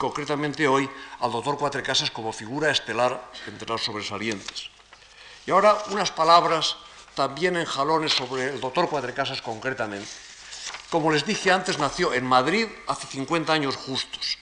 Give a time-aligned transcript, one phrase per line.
[0.00, 0.88] concretamente hoy
[1.20, 4.70] al doctor Cuatro Casas como figura estelar entre las sobresalientes.
[5.46, 6.76] Y ahora unas palabras
[7.14, 10.08] también en jalones sobre el doctor Cuatro Casas concretamente.
[10.88, 14.38] Como les dije antes, nació en Madrid hace 50 años justos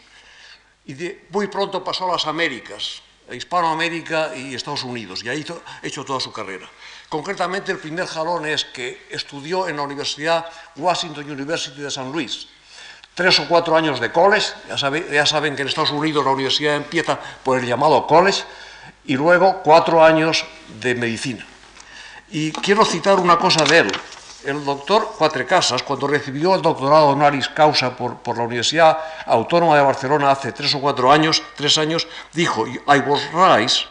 [0.87, 0.95] y
[1.31, 6.05] muy pronto pasó a las Américas, a Hispanoamérica y Estados Unidos, y ahí ha hecho
[6.05, 6.71] toda su carrera.
[7.09, 10.47] Concretamente, el primer jalón es que estudió en la Universidad
[10.77, 12.47] Washington University de San Luis.
[13.19, 14.47] Tres o cuatro años de college,
[15.11, 18.45] ya, saben que en Estados Unidos la universidad empieza por el llamado college,
[19.07, 20.45] y luego cuatro años
[20.81, 21.45] de medicina.
[22.31, 23.93] Y quiero citar una cosa de él,
[24.45, 30.31] el doctor Cuatrecasas, cuando recibió el doctorado honoris causa por, la Universidad Autónoma de Barcelona
[30.31, 33.87] hace tres o cuatro años, tres años, dijo, I was raised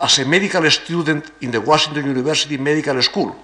[0.00, 3.34] as a medical student in the Washington University Medical School,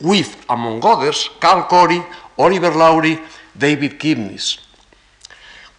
[0.00, 2.02] with, among others, Carl Corey,
[2.38, 3.20] Oliver Lowry,
[3.54, 4.58] David Kipnis,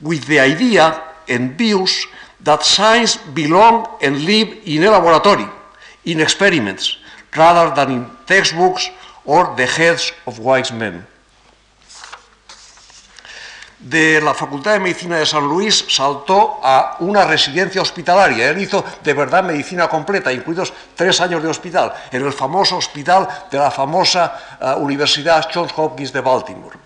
[0.04, 2.06] with the idea and views
[2.44, 5.48] that science belong and live in a laboratory,
[6.06, 6.98] in experiments,
[7.36, 8.90] rather than in textbooks
[9.26, 11.08] or The Heads of Wise Men.
[13.80, 18.50] De la Facultad de Medicina de San Luis saltó a una residencia hospitalaria.
[18.50, 23.28] Él hizo de verdad medicina completa, incluidos tres años de hospital, en el famoso hospital
[23.52, 26.78] de la famosa uh, Universidad Johns Hopkins de Baltimore,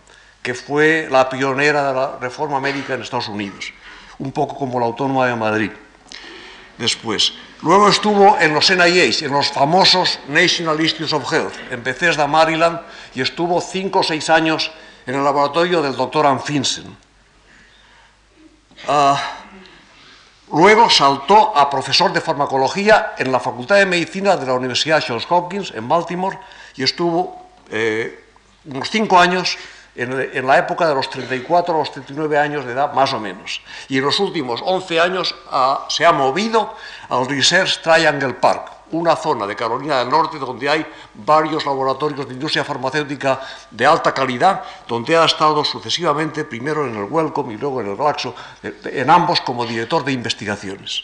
[0.47, 3.73] que fue la pionera de la reforma médica en Estados Unidos,
[4.17, 5.71] un poco como la Autónoma de Madrid.
[6.77, 12.27] Después, Luego estuvo en los NIH, en los famosos National Institutes of Health, en Bethesda,
[12.27, 12.79] Maryland,
[13.13, 14.71] y estuvo cinco o seis años
[15.05, 16.95] en el laboratorio del doctor Ann Finsen.
[18.87, 19.19] Ah,
[20.53, 25.25] luego saltó a profesor de farmacología en la Facultad de Medicina de la Universidad Johns
[25.27, 26.37] Hopkins, en Baltimore,
[26.75, 28.23] y estuvo eh,
[28.65, 29.57] unos cinco años
[29.97, 33.61] en, la época de los 34 a los 39 años de edad, más o menos.
[33.89, 36.75] Y en los últimos 11 años ah, se ha movido
[37.09, 42.33] al Research Triangle Park, una zona de Carolina del Norte donde hay varios laboratorios de
[42.35, 47.81] industria farmacéutica de alta calidad, donde ha estado sucesivamente, primero en el Wellcome y luego
[47.81, 51.03] en el Glaxo, en ambos como director de investigaciones.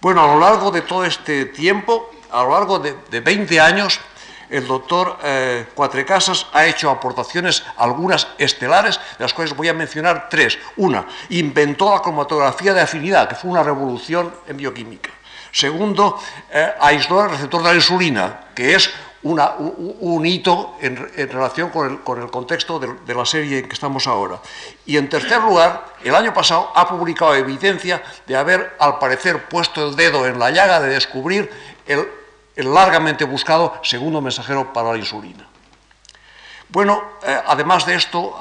[0.00, 4.00] Bueno, a lo largo de todo este tiempo, a lo largo de, de 20 años,
[4.50, 10.28] el doctor eh, Cuatrecasas ha hecho aportaciones, algunas estelares, de las cuales voy a mencionar
[10.28, 10.58] tres.
[10.76, 15.10] Una, inventó la cromatografía de afinidad, que fue una revolución en bioquímica.
[15.52, 16.20] Segundo,
[16.52, 18.90] eh, aisló el receptor de la insulina, que es
[19.22, 20.96] un, hito en,
[21.30, 24.40] relación con el, contexto de, la serie en que estamos ahora.
[24.86, 29.88] Y en tercer lugar, el año pasado ha publicado evidencia de haber, al parecer, puesto
[29.88, 31.50] el dedo en la llaga de descubrir
[31.86, 32.08] el
[32.56, 35.46] el largamente buscado segundo mensajero para la insulina.
[36.68, 38.38] Bueno, eh, además de esto,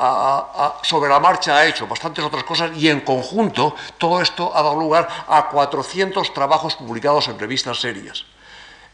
[0.84, 4.76] sobre la marcha ha hecho bastantes otras cosas y en conjunto todo esto ha dado
[4.80, 8.26] lugar a 400 trabajos publicados en revistas serias.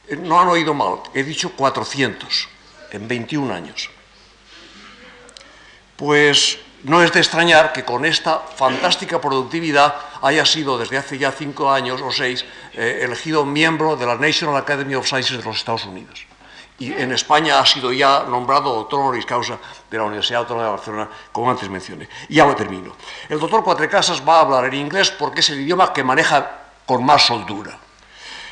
[0.08, 2.47] Eh, no han oído mal, he dicho 400
[2.92, 3.90] en 21 años.
[5.97, 11.31] Pues no es de extrañar que con esta fantástica productividad haya sido desde hace ya
[11.31, 15.57] cinco años o seis eh, elegido miembro de la National Academy of Sciences de los
[15.57, 16.25] Estados Unidos.
[16.78, 19.57] Y en España ha sido ya nombrado doctor honoris causa
[19.90, 22.07] de la Universidad Autónoma de Barcelona, como antes mencioné.
[22.29, 22.96] Y lo termino.
[23.29, 26.52] El doctor Cuatrecasas va a hablar en inglés porque es el idioma que maneja
[26.85, 27.79] con más soldura.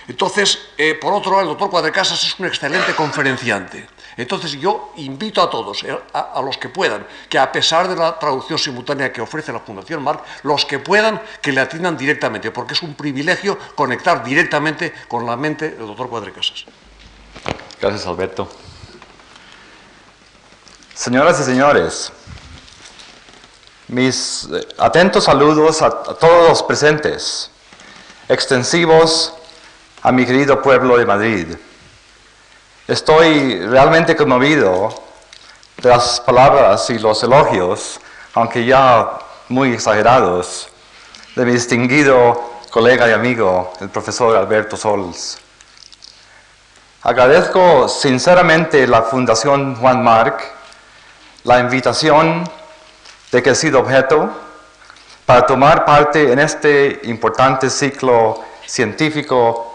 [0.07, 3.87] Entonces, eh, por otro el doctor Cuadrecasas es un excelente conferenciante.
[4.17, 8.17] Entonces, yo invito a todos, eh, a, los que puedan, que a pesar de la
[8.19, 12.73] traducción simultánea que ofrece la Fundación Marc, los que puedan, que le atiendan directamente, porque
[12.73, 16.65] es un privilegio conectar directamente con la mente del doctor Cuadrecasas.
[17.81, 18.49] Gracias, Alberto.
[20.93, 22.11] Señoras y señores,
[23.87, 27.49] mis eh, atentos saludos a todos los presentes,
[28.29, 29.33] extensivos
[30.03, 31.47] a mi querido pueblo de Madrid.
[32.85, 34.89] Estoy realmente conmovido
[35.77, 37.97] de las palabras y los elogios,
[38.33, 40.67] aunque ya muy exagerados,
[41.33, 45.37] de mi distinguido colega y amigo, el profesor Alberto Sols.
[47.03, 50.43] Agradezco sinceramente la Fundación Juan Marc
[51.45, 52.43] la invitación
[53.31, 54.29] de que he sido objeto
[55.25, 59.73] para tomar parte en este importante ciclo científico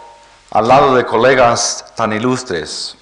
[0.50, 2.97] al lado de colegas tan ilustres.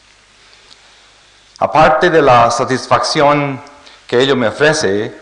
[1.59, 3.61] Aparte de la satisfacción
[4.07, 5.15] que ello me ofrece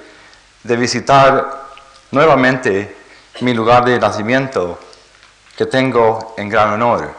[0.62, 1.64] de visitar
[2.10, 2.96] nuevamente
[3.40, 4.78] mi lugar de nacimiento,
[5.56, 7.12] que tengo en gran honor.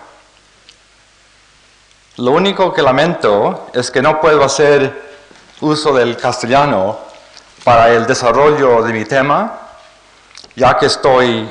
[2.18, 5.04] Lo único que lamento es que no puedo hacer
[5.62, 7.00] uso del castellano
[7.64, 9.62] para el desarrollo de mi tema
[10.56, 11.50] ya que estoy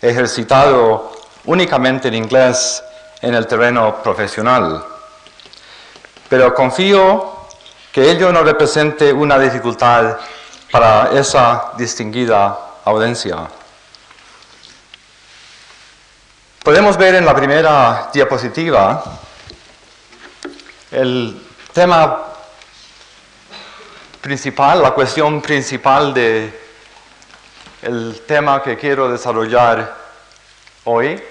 [0.00, 1.12] ejercitado
[1.46, 2.82] únicamente en inglés
[3.20, 4.84] en el terreno profesional.
[6.32, 7.30] Pero confío
[7.92, 10.16] que ello no represente una dificultad
[10.70, 13.46] para esa distinguida audiencia.
[16.64, 19.04] Podemos ver en la primera diapositiva
[20.90, 21.38] el
[21.74, 22.22] tema
[24.22, 26.60] principal, la cuestión principal de
[27.82, 29.94] el tema que quiero desarrollar
[30.84, 31.22] hoy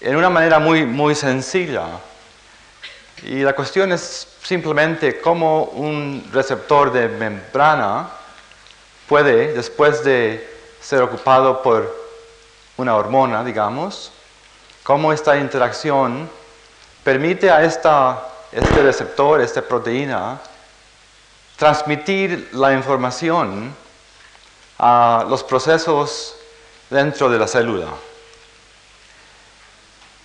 [0.00, 1.88] en una manera muy, muy sencilla.
[3.24, 8.08] Y la cuestión es simplemente cómo un receptor de membrana
[9.08, 10.48] puede, después de
[10.80, 11.94] ser ocupado por
[12.76, 14.10] una hormona, digamos,
[14.82, 16.28] cómo esta interacción
[17.04, 20.40] permite a esta, este receptor, esta proteína,
[21.56, 23.72] transmitir la información
[24.78, 26.34] a los procesos
[26.90, 27.86] dentro de la célula.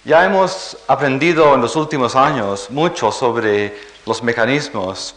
[0.08, 5.14] Ya hemos aprendido en los últimos años mucho sobre los mecanismos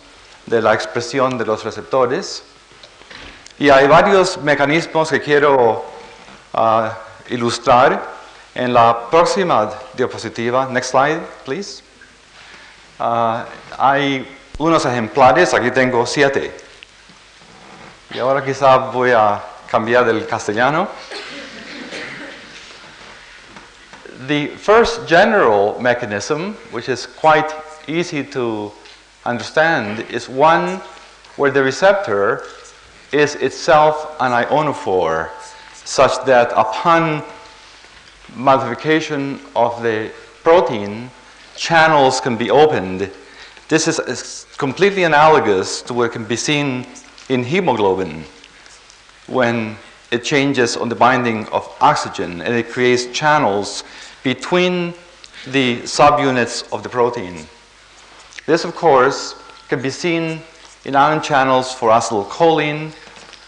[0.46, 2.42] de la expresión de los receptores
[3.56, 5.84] y hay varios mecanismos que quiero
[6.54, 6.88] uh,
[7.28, 8.02] ilustrar
[8.52, 10.66] en la próxima diapositiva.
[10.68, 11.84] Next slide, please.
[12.98, 13.44] Uh,
[13.78, 16.52] hay unos ejemplares, aquí tengo siete.
[18.12, 19.40] Y ahora quizá voy a
[19.70, 20.88] cambiar del castellano.
[24.26, 27.50] The first general mechanism, which is quite
[27.88, 28.70] easy to
[29.24, 30.76] understand, is one
[31.36, 32.44] where the receptor
[33.12, 35.30] is itself an ionophore
[35.84, 37.22] such that upon
[38.36, 40.12] modification of the
[40.42, 41.10] protein,
[41.56, 43.10] channels can be opened.
[43.68, 46.86] This is completely analogous to what can be seen
[47.30, 48.24] in hemoglobin
[49.28, 49.76] when
[50.10, 53.84] it changes on the binding of oxygen and it creates channels
[54.22, 54.94] between
[55.46, 57.46] the subunits of the protein.
[58.46, 59.34] This, of course,
[59.68, 60.40] can be seen
[60.84, 62.92] in ion channels for acetylcholine,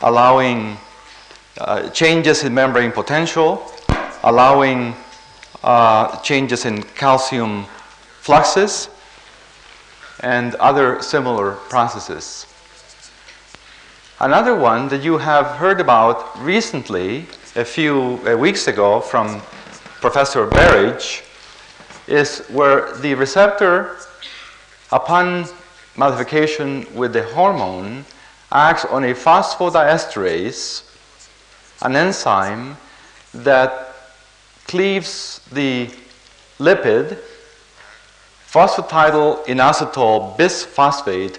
[0.00, 0.76] allowing
[1.58, 3.70] uh, changes in membrane potential,
[4.22, 4.94] allowing
[5.62, 7.64] uh, changes in calcium
[8.20, 8.88] fluxes,
[10.20, 12.46] and other similar processes.
[14.20, 17.26] Another one that you have heard about recently,
[17.56, 19.42] a few uh, weeks ago, from
[20.02, 21.22] Professor Berridge,
[22.08, 23.98] is where the receptor,
[24.90, 25.46] upon
[25.96, 28.04] modification with the hormone,
[28.50, 30.82] acts on a phosphodiesterase
[31.82, 32.76] an enzyme
[33.32, 33.94] that
[34.66, 35.88] cleaves the
[36.58, 37.16] lipid
[38.48, 41.38] phosphatidyl inositol bisphosphate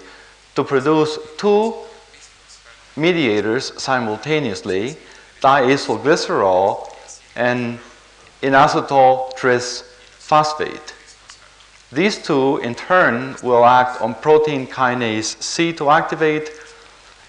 [0.54, 1.74] to produce two
[2.96, 4.96] mediators simultaneously,
[5.42, 6.90] diacylglycerol
[7.36, 7.78] and
[8.44, 9.82] inositol tris
[10.18, 10.94] phosphate.
[11.90, 16.50] These two, in turn, will act on protein kinase C to activate,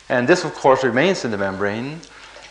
[0.09, 2.01] and this, of course, remains in the membrane.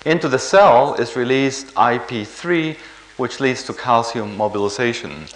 [0.06, 2.76] Into the cell is released IP3,
[3.16, 5.26] which leads to calcium mobilization.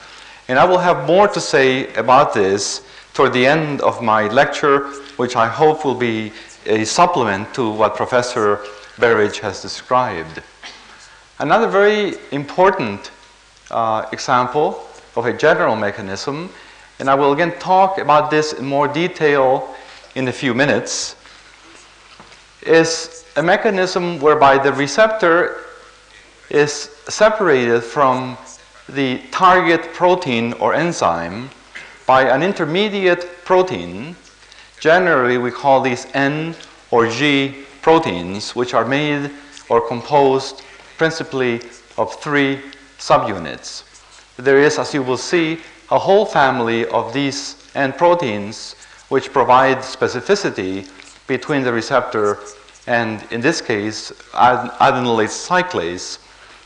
[0.48, 2.82] And I will have more to say about this
[3.12, 6.32] toward the end of my lecture, which I hope will be
[6.66, 8.60] a supplement to what Professor
[8.98, 10.42] Berridge has described.
[11.40, 13.10] Another very important
[13.70, 16.50] uh, example of a general mechanism,
[16.98, 19.74] and I will again talk about this in more detail
[20.14, 21.16] in a few minutes,
[22.62, 25.64] is a mechanism whereby the receptor
[26.50, 28.36] is separated from
[28.88, 31.50] the target protein or enzyme
[32.06, 34.16] by an intermediate protein.
[34.80, 36.54] Generally, we call these N
[36.90, 39.30] or G proteins, which are made
[39.68, 40.62] or composed
[40.96, 41.60] principally
[41.96, 42.60] of three
[42.98, 43.84] subunits.
[44.36, 48.74] There is, as you will see, a whole family of these N proteins
[49.08, 50.88] which provide specificity
[51.26, 52.38] between the receptor
[52.86, 56.18] and in this case, adenylate cyclase,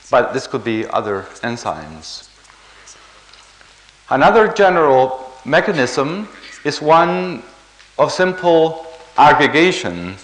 [0.08, 2.28] but this could be other enzymes.
[4.08, 6.28] Another general mechanism
[6.64, 7.42] is one
[7.98, 8.86] of simple
[9.18, 10.14] aggregation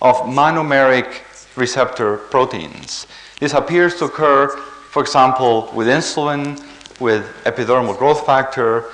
[0.00, 1.22] of monomeric
[1.56, 3.08] receptor proteins.
[3.40, 4.56] This appears to occur,
[4.88, 6.58] for example, with insulin,
[6.98, 8.86] with epidermal growth factor,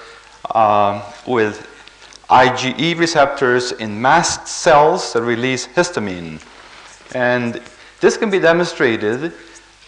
[0.50, 1.70] uh, with
[2.28, 6.42] IgE receptors in mast cells that release histamine.
[7.14, 7.62] And
[8.00, 9.32] this can be demonstrated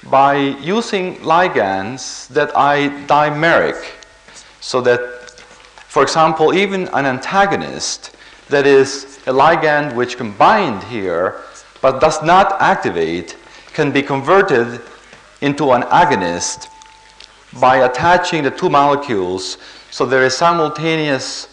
[0.09, 3.85] by using ligands that are dimeric.
[4.61, 5.01] So that,
[5.89, 8.15] for example, even an antagonist
[8.49, 11.43] that is a ligand which can bind here
[11.83, 13.37] but does not activate
[13.73, 14.81] can be converted
[15.41, 16.69] into an agonist
[17.61, 19.59] by attaching the two molecules
[19.91, 21.49] so there is simultaneous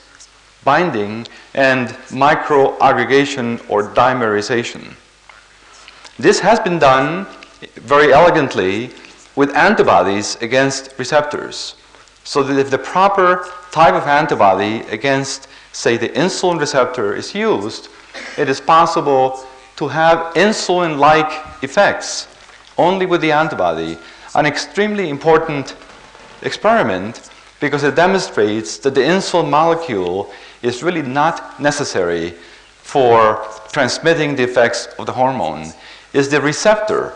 [0.63, 4.93] binding and microaggregation or dimerization.
[6.17, 7.25] This has been done
[7.75, 8.91] very elegantly
[9.35, 11.75] with antibodies against receptors.
[12.23, 17.89] So that if the proper type of antibody against, say, the insulin receptor is used,
[18.37, 22.27] it is possible to have insulin like effects
[22.77, 23.97] only with the antibody.
[24.35, 25.75] An extremely important
[26.41, 32.31] experiment because it demonstrates that the insulin molecule is really not necessary
[32.81, 35.71] for transmitting the effects of the hormone.
[36.13, 37.13] It's the receptor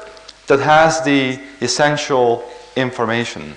[0.48, 3.54] that has the essential information.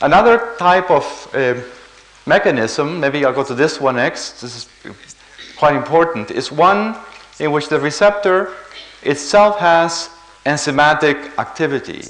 [0.00, 1.60] Another type of uh,
[2.26, 4.68] mechanism, maybe I'll go to this one next, this is
[5.58, 6.96] quite important, is one
[7.38, 8.54] in which the receptor
[9.02, 10.10] itself has
[10.44, 12.04] enzymatic activity.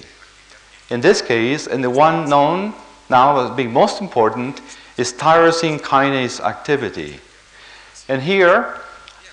[0.90, 2.74] In this case, and the one known
[3.10, 4.60] now as being most important,
[4.96, 7.18] is tyrosine kinase activity.
[8.08, 8.78] And here,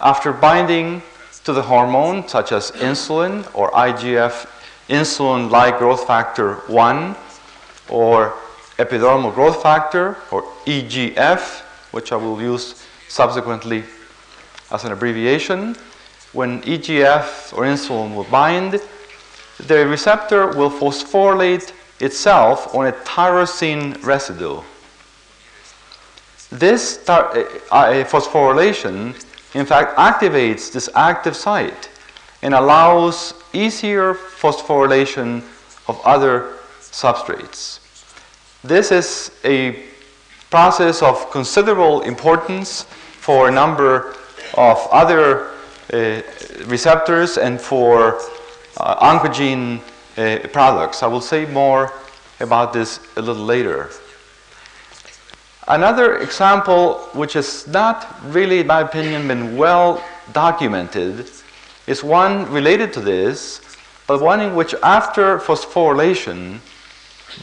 [0.01, 1.01] after binding
[1.43, 4.47] to the hormone, such as insulin or IGF,
[4.89, 7.15] insulin like growth factor 1,
[7.89, 8.33] or
[8.77, 11.61] epidermal growth factor, or EGF,
[11.91, 13.83] which I will use subsequently
[14.71, 15.75] as an abbreviation.
[16.33, 18.81] When EGF or insulin will bind,
[19.59, 24.61] the receptor will phosphorylate itself on a tyrosine residue.
[26.49, 27.31] This tar-
[27.71, 29.15] uh, phosphorylation
[29.55, 31.89] in fact activates this active site
[32.41, 35.41] and allows easier phosphorylation
[35.87, 37.79] of other substrates.
[38.63, 39.83] This is a
[40.49, 44.15] process of considerable importance for a number
[44.53, 45.56] of other uh,
[46.65, 48.19] receptors and for
[48.77, 49.81] uh, oncogene
[50.17, 51.03] uh, products.
[51.03, 51.93] I will say more
[52.39, 53.89] about this a little later.
[55.67, 61.29] Another example, which has not really, in my opinion, been well documented,
[61.87, 63.61] is one related to this,
[64.07, 66.59] but one in which after phosphorylation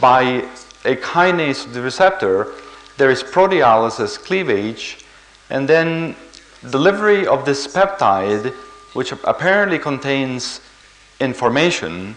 [0.01, 0.49] by
[0.85, 2.53] a kinase the receptor,
[2.97, 5.05] there is proteolysis cleavage,
[5.51, 6.17] and then
[6.71, 8.53] delivery of this peptide,
[8.95, 10.61] which apparently contains
[11.21, 12.17] information,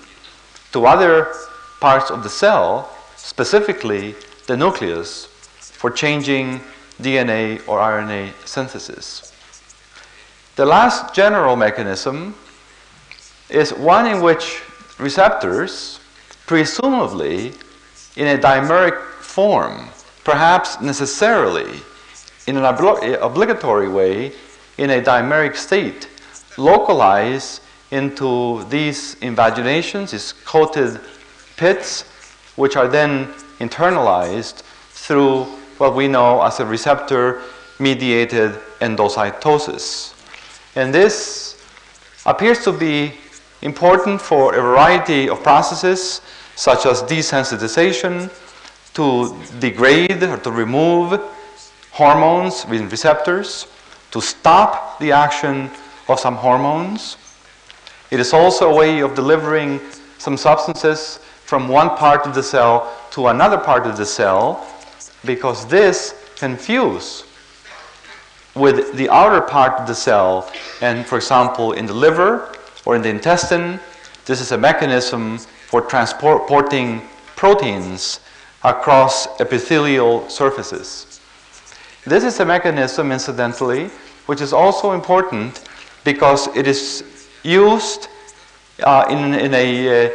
[0.72, 1.34] to other
[1.80, 4.16] parts of the cell, specifically
[4.48, 5.26] the nucleus,
[5.60, 6.60] for changing
[7.02, 9.32] DNA or RNA synthesis.
[10.56, 12.36] The last general mechanism
[13.50, 14.62] is one in which
[14.98, 16.00] receptors,
[16.48, 17.54] presumably
[18.16, 19.90] in a dimeric form,
[20.24, 21.80] perhaps necessarily
[22.48, 24.32] in an obligatory way,
[24.78, 26.10] in a dimeric state,
[26.58, 27.62] localize
[27.92, 31.00] into these invaginations, these coated
[31.58, 32.04] pits,
[32.56, 33.28] which are then
[33.60, 35.44] internalized through
[35.78, 37.42] what we know as a receptor
[37.80, 40.14] mediated endocytosis.
[40.76, 41.62] And this
[42.26, 43.14] appears to be
[43.62, 46.22] important for a variety of processes,
[46.56, 48.32] such as desensitization,
[48.94, 51.20] to degrade or to remove
[51.98, 53.66] hormones with receptors,
[54.12, 55.72] to stop the action
[56.08, 57.18] of some hormones.
[58.12, 59.80] It is also a way of delivering
[60.20, 64.64] some substances from one part of the cell to another part of the cell
[65.26, 67.24] because this can fuse
[68.54, 70.52] with the outer part of the cell.
[70.82, 72.54] And for example, in the liver
[72.86, 73.80] or in the intestine,
[74.26, 77.02] this is a mechanism for transporting
[77.36, 78.20] proteins
[78.64, 81.17] across epithelial surfaces.
[82.08, 83.90] This is a mechanism, incidentally,
[84.28, 85.62] which is also important
[86.06, 87.04] because it is
[87.44, 88.08] used
[88.82, 90.12] uh, in, in a, uh,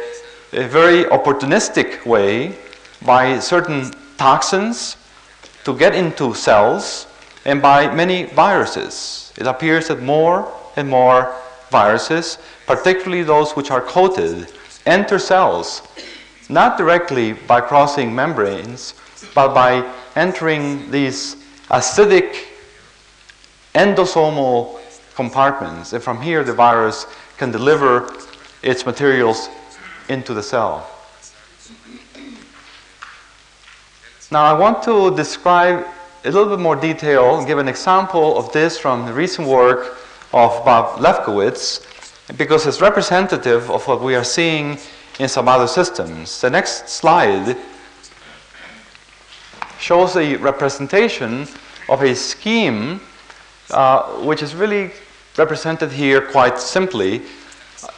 [0.53, 2.57] a very opportunistic way
[3.05, 4.97] by certain toxins
[5.65, 7.05] to get into cells
[7.45, 9.31] and by many viruses.
[9.37, 11.35] It appears that more and more
[11.69, 14.51] viruses, particularly those which are coated,
[14.87, 15.83] enter cells,
[16.49, 18.95] not directly by crossing membranes,
[19.35, 22.45] but by entering these acidic
[23.75, 24.79] endosomal
[25.15, 25.93] compartments.
[25.93, 27.05] And from here, the virus
[27.37, 28.13] can deliver
[28.61, 29.49] its materials
[30.09, 30.89] into the cell.
[34.31, 35.85] Now, I want to describe
[36.25, 39.97] a little bit more detail and give an example of this from the recent work
[40.33, 41.85] of Bob Lefkowitz
[42.37, 44.79] because it's representative of what we are seeing
[45.19, 46.41] in some other systems.
[46.41, 47.55] The next slide
[49.83, 51.45] shows a representation
[51.89, 53.01] of a scheme
[53.69, 54.89] uh, which is really
[55.37, 57.21] represented here quite simply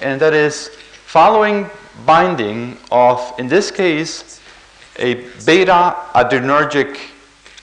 [0.01, 0.69] and that is
[1.05, 1.69] following
[2.03, 4.41] binding of, in this case,
[4.97, 5.13] a
[5.45, 6.97] beta adrenergic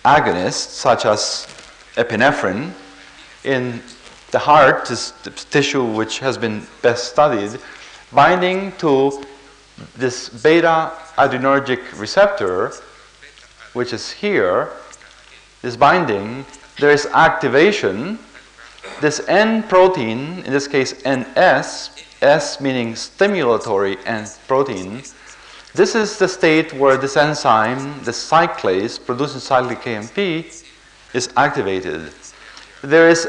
[0.05, 1.49] agonist, such as
[1.97, 2.71] epinephrine,
[3.43, 3.83] in
[4.31, 4.85] the heart,
[5.51, 7.59] tissue which has been best studied,
[8.13, 9.21] binding to
[9.97, 12.73] this beta adrenergic receptor,
[13.73, 14.71] which is here,
[15.63, 16.45] this binding,
[16.79, 18.19] there is activation.
[19.01, 25.03] This N protein, in this case NS, S meaning stimulatory N protein,
[25.75, 30.19] this is the state where this enzyme, the cyclase producing cyclic AMP,
[31.15, 32.13] is activated.
[32.83, 33.27] There is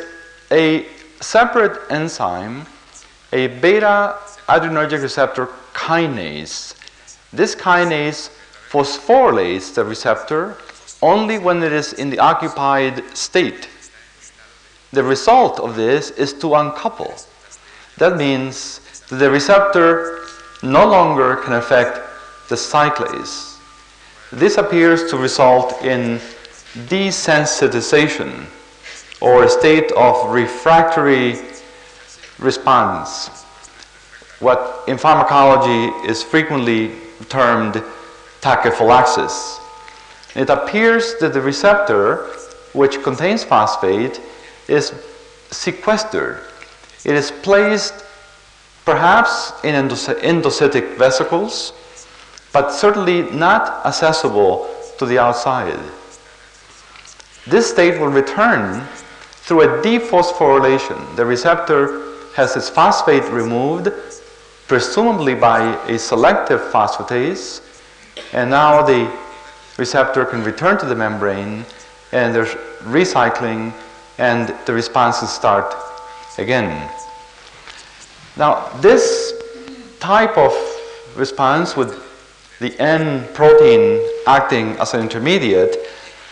[0.52, 0.86] a
[1.22, 2.66] separate enzyme,
[3.32, 4.18] a beta
[4.50, 6.76] adrenergic receptor kinase.
[7.32, 8.30] This kinase
[8.74, 10.58] phosphorylates the receptor
[11.04, 13.70] only when it is in the occupied state.
[14.92, 17.14] The result of this is to uncouple.
[17.98, 20.26] That means that the receptor
[20.64, 22.00] no longer can affect
[22.50, 23.60] the cyclase.
[24.32, 26.20] This appears to result in
[26.88, 28.46] desensitization
[29.22, 31.38] or a state of refractory
[32.40, 33.28] response,
[34.40, 36.92] what in pharmacology is frequently
[37.30, 37.84] termed
[38.44, 39.60] tachyphylaxis.
[40.36, 42.28] It appears that the receptor,
[42.74, 44.20] which contains phosphate,
[44.68, 44.94] is
[45.50, 46.42] sequestered.
[47.06, 48.04] It is placed
[48.86, 51.74] perhaps in endocytic vesicles,
[52.52, 55.80] but certainly not accessible to the outside.
[57.48, 58.86] This state will return
[59.46, 61.16] through a dephosphorylation.
[61.16, 62.02] The receptor
[62.36, 63.90] has its phosphate removed,
[64.68, 67.62] presumably by a selective phosphatase,
[68.34, 69.12] and now the
[69.78, 71.66] receptor can return to the membrane
[72.12, 72.54] and there's
[72.84, 73.74] recycling
[74.18, 75.76] and the responses start
[76.38, 76.90] again.
[78.38, 79.34] Now, this
[80.00, 80.54] type of
[81.16, 82.02] response with
[82.60, 85.78] the N protein acting as an intermediate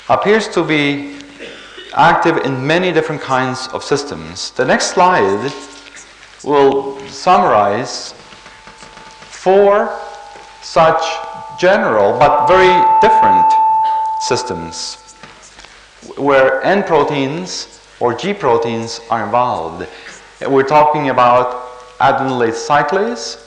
[0.10, 1.20] appears to be
[1.94, 4.52] active in many different kinds of systems.
[4.52, 5.52] The next slide
[6.44, 8.14] will summarize
[9.30, 10.00] four
[10.62, 11.02] such
[11.60, 13.52] general but very different
[14.22, 14.98] systems
[16.18, 19.88] where N proteins or G proteins are involved.
[20.48, 23.38] We're talking about adenylate cyclase,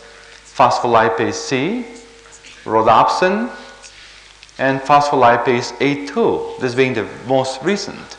[0.56, 1.84] phospholipase C,
[2.64, 3.50] rhodopsin,
[4.58, 8.16] and phospholipase A2, this being the most recent.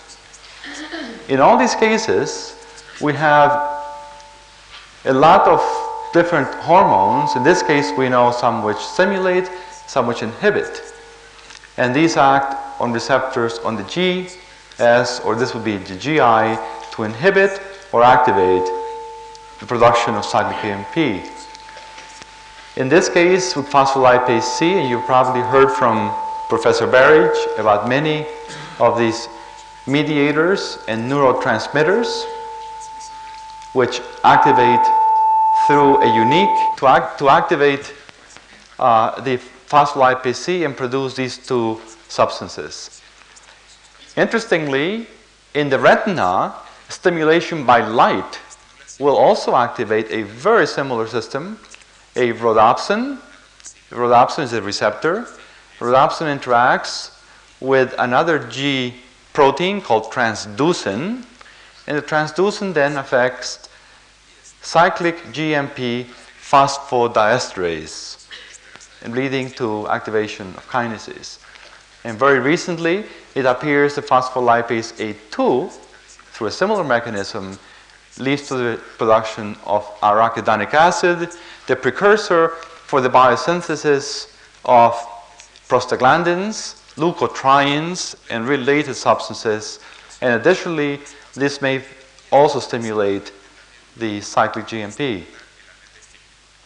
[1.30, 2.56] In all these cases,
[3.02, 3.52] we have
[5.06, 5.62] a lot of
[6.14, 7.36] different hormones.
[7.36, 9.50] In this case, we know some which stimulate,
[9.88, 10.82] some which inhibit.
[11.78, 14.30] And these act on receptors on the G,
[14.80, 16.60] S, or this would be the GI,
[16.96, 18.66] to inhibit or activate
[19.60, 21.26] the production of cyclic AMP.
[22.78, 26.14] In this case, with phospholipase C, and you've probably heard from
[26.50, 28.26] Professor Berridge about many
[28.80, 29.28] of these
[29.88, 32.26] mediators and neurotransmitters
[33.74, 34.86] which activate
[35.68, 37.94] through a unique, to, act, to activate
[38.80, 43.02] uh, the phospholipase C and produce these two substances.
[44.16, 45.08] Interestingly,
[45.54, 46.54] in the retina,
[46.90, 48.40] stimulation by light
[49.00, 51.60] will also activate a very similar system,
[52.16, 53.18] a rhodopsin.
[53.90, 55.28] Rhodopsin is a receptor.
[55.80, 57.12] Rhodopsin interacts
[57.60, 58.96] with another G
[59.34, 61.26] protein called transducin,
[61.88, 63.70] and the transducin then affects
[64.62, 66.06] cyclic GMP
[66.42, 68.25] phosphodiesterase,
[69.14, 71.40] leading to activation of kinases.
[72.04, 77.58] And very recently, it appears that phospholipase A2, through a similar mechanism,
[78.18, 81.30] leads to the production of arachidonic acid,
[81.68, 84.32] the precursor for the biosynthesis
[84.64, 84.94] of
[85.68, 89.80] prostaglandins, leukotrienes, and related substances.
[90.22, 91.02] And additionally,
[91.34, 91.84] this may
[92.32, 93.34] also stimulate
[93.98, 95.24] the cyclic GMP.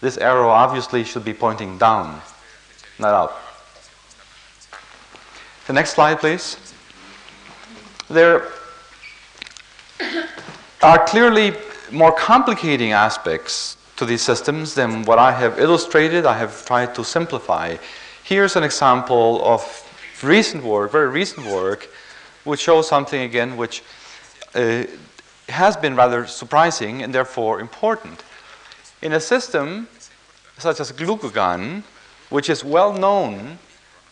[0.01, 2.21] This arrow obviously should be pointing down,
[2.99, 3.41] not up.
[5.67, 6.57] The next slide, please.
[8.09, 8.47] There
[10.81, 11.53] are clearly
[11.91, 16.25] more complicating aspects to these systems than what I have illustrated.
[16.25, 17.77] I have tried to simplify.
[18.23, 19.61] Here's an example of
[20.23, 21.89] recent work, very recent work,
[22.43, 23.83] which shows something again which
[24.55, 24.83] uh,
[25.49, 28.23] has been rather surprising and therefore important.
[29.01, 29.87] In a system
[30.57, 31.83] such as glucagon,
[32.29, 33.57] which is well known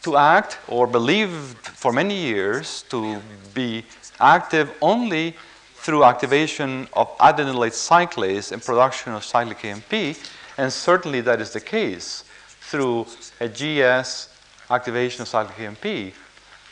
[0.04, 3.20] to act or believed for many years to
[3.54, 3.84] be
[4.20, 5.36] active only
[5.76, 10.18] through activation of adenylate cyclase and production of cyclic AMP,
[10.58, 12.24] and certainly that is the case
[12.62, 13.06] through
[13.40, 14.30] a GS
[14.70, 16.14] activation of cyclic AMP.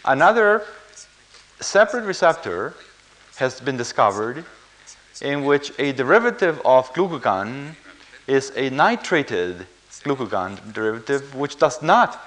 [0.04, 0.66] Another
[1.62, 2.74] separate receptor
[3.38, 4.44] has been discovered
[5.22, 7.76] in which a derivative of glucagon
[8.28, 9.68] is a nitrated
[10.06, 12.22] glucagon derivative which does not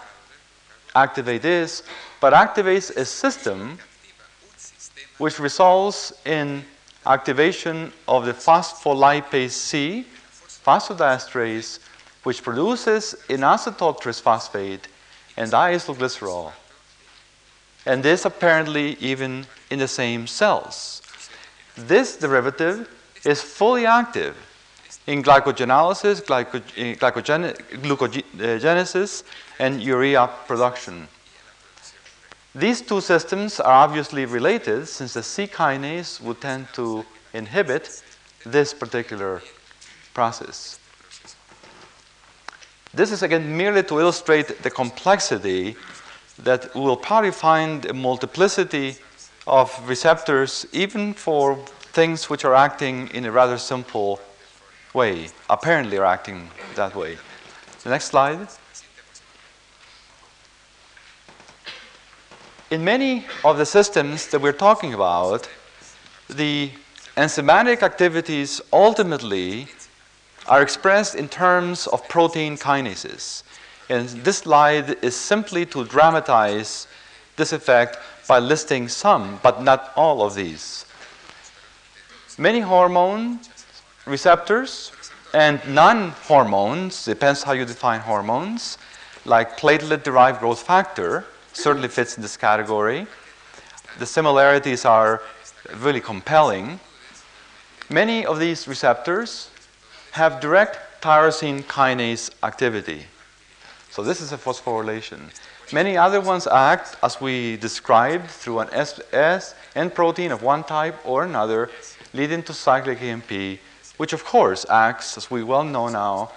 [0.94, 1.82] activate this
[2.20, 3.78] but activates a system
[5.18, 6.64] which results in
[7.06, 10.06] activation of the phospholipase C,
[10.64, 11.78] phosphodiesterase,
[12.22, 14.84] which produces inositol trisphosphate
[15.36, 16.52] and diacylglycerol.
[17.86, 21.02] And this apparently even in the same cells.
[21.76, 22.88] This derivative
[23.24, 24.36] is fully active
[25.08, 29.24] in glycogenolysis, glyco eh, glycogen glucogenesis,
[29.58, 31.08] and urea production.
[32.54, 38.02] These two systems are obviously related since the C kinase would tend to inhibit
[38.44, 39.40] this particular
[40.12, 40.78] process.
[42.92, 45.76] This is again merely to illustrate the complexity
[46.38, 48.96] that we'll probably find a multiplicity
[49.46, 51.56] of receptors even for
[51.92, 54.20] things which are acting in a rather simple
[54.94, 57.18] way, apparently are acting that way.
[57.82, 58.48] The next slide.
[62.70, 65.48] In many of the systems that we're talking about,
[66.28, 66.70] the
[67.16, 69.68] enzymatic activities ultimately
[70.46, 73.42] are expressed in terms of protein kinases.
[73.88, 76.86] And this slide is simply to dramatize
[77.36, 80.84] this effect by listing some, but not all of these.
[82.36, 83.40] Many hormone
[84.08, 84.92] receptors
[85.34, 88.78] and non-hormones, depends how you define hormones,
[89.24, 93.06] like platelet-derived growth factor, certainly fits in this category.
[93.98, 95.22] The similarities are
[95.76, 96.80] really compelling.
[97.90, 99.50] Many of these receptors
[100.12, 103.04] have direct tyrosine kinase activity.
[103.90, 105.20] So this is a phosphorylation.
[105.72, 110.64] Many other ones act as we described through an S, S N protein of one
[110.64, 111.70] type or another,
[112.14, 113.60] leading to cyclic AMP,
[113.98, 116.32] which of course acts, as we well know now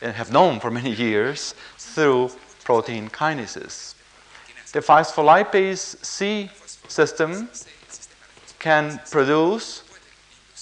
[0.00, 2.30] and have known for many years, through
[2.64, 3.94] protein kinases.
[4.72, 6.50] The phospholipase C
[6.88, 7.48] system
[8.58, 9.82] can produce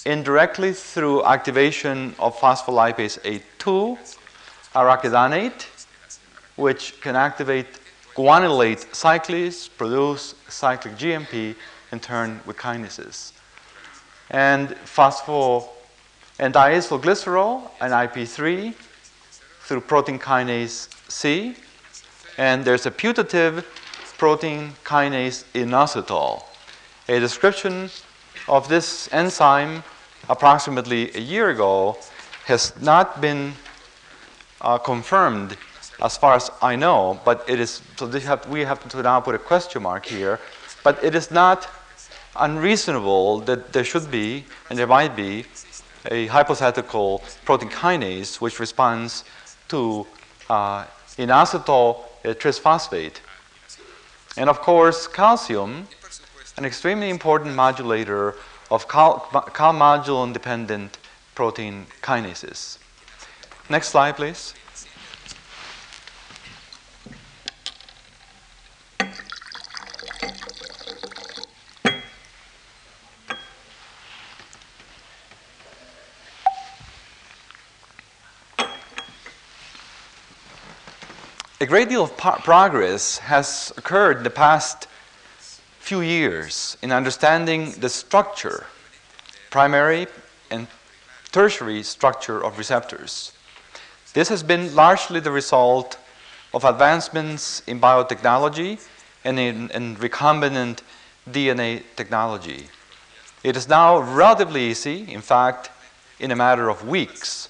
[0.05, 3.97] indirectly through activation of phospholipase A2
[4.73, 5.65] arachidonate,
[6.55, 7.67] which can activate
[8.15, 11.55] guanylate cyclase, produce cyclic GMP,
[11.91, 13.31] in turn with kinases.
[14.29, 15.67] And phospho
[16.39, 18.73] and diacylglycerol and IP3
[19.61, 21.55] through protein kinase C.
[22.37, 23.65] And there's a putative
[24.17, 26.43] protein kinase inositol.
[27.07, 27.89] A description
[28.47, 29.83] of this enzyme
[30.29, 31.97] approximately a year ago
[32.45, 33.53] has not been
[34.61, 35.57] uh, confirmed
[36.01, 39.35] as far as I know, but it is, so have, we have to now put
[39.35, 40.39] a question mark here,
[40.83, 41.67] but it is not
[42.37, 45.45] unreasonable that there should be, and there might be,
[46.09, 49.23] a hypothetical protein kinase which responds
[49.67, 50.05] to
[50.49, 50.85] uh,
[51.17, 53.17] inositol trisphosphate.
[54.37, 55.87] And of course, calcium,
[56.57, 58.35] an extremely important modulator
[58.69, 60.97] of cal, calmodulin dependent
[61.35, 62.77] protein kinases.
[63.69, 64.53] Next slide, please.
[81.61, 84.87] A great deal of progress has occurred in the past
[85.79, 88.67] few years in understanding the structure,
[89.49, 90.07] primary
[90.49, 90.67] and
[91.33, 93.33] tertiary structure of receptors.
[94.13, 95.97] This has been largely the result
[96.53, 98.79] of advancements in biotechnology
[99.25, 100.79] and in, in recombinant
[101.29, 102.69] DNA technology.
[103.43, 105.71] It is now relatively easy, in fact,
[106.21, 107.49] in a matter of weeks,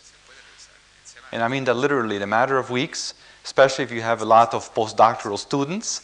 [1.32, 3.14] and I mean that literally in a matter of weeks,
[3.50, 6.04] especially if you have a lot of postdoctoral students.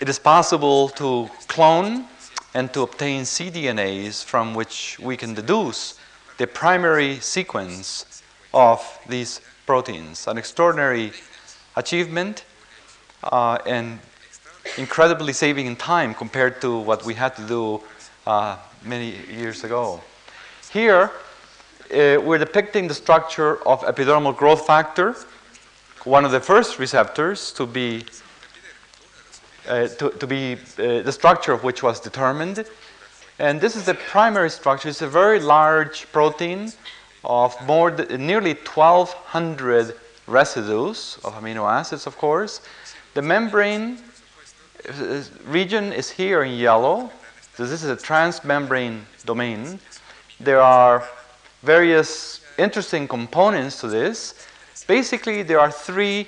[0.00, 2.06] It is possible to clone
[2.54, 5.94] and to obtain cDNAs from which we can deduce
[6.38, 10.26] the primary sequence of these proteins.
[10.26, 11.12] An extraordinary
[11.76, 12.44] achievement
[13.22, 14.00] uh, and
[14.76, 17.80] incredibly saving in time compared to what we had to do
[18.26, 20.00] uh, many years ago.
[20.72, 21.12] Here,
[21.94, 25.14] uh, we're depicting the structure of epidermal growth factor
[26.04, 28.04] one of the first receptors to be,
[29.68, 32.64] uh, to, to, be uh, the structure of which was determined.
[33.38, 34.88] And this is the primary structure.
[34.88, 36.72] It's a very large protein
[37.24, 39.94] of more nearly 1,200
[40.26, 42.60] residues of amino acids, of course.
[43.14, 43.98] The membrane
[44.88, 47.10] uh, region is here in yellow.
[47.56, 49.80] So this is a transmembrane domain.
[50.38, 51.06] There are
[51.62, 54.46] various interesting components to this.
[54.86, 56.26] Basically, there are three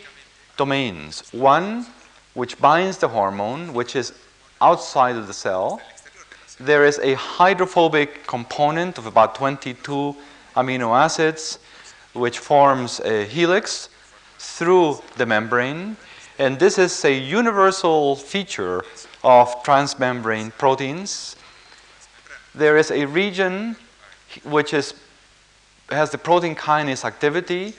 [0.57, 1.33] domains.
[1.33, 1.87] One,
[2.35, 4.13] which binds the hormone, which is
[4.61, 5.81] outside of the cell.
[6.61, 10.17] There is a hydrophobic component of about 22
[10.57, 11.59] amino acids,
[12.13, 13.89] which forms a helix
[14.39, 15.97] through the membrane.
[16.39, 18.85] And this is a universal feature
[19.25, 21.37] of transmembrane proteins.
[22.55, 23.77] There is a region
[24.45, 24.95] which is,
[25.89, 27.75] has the protein kinase activity.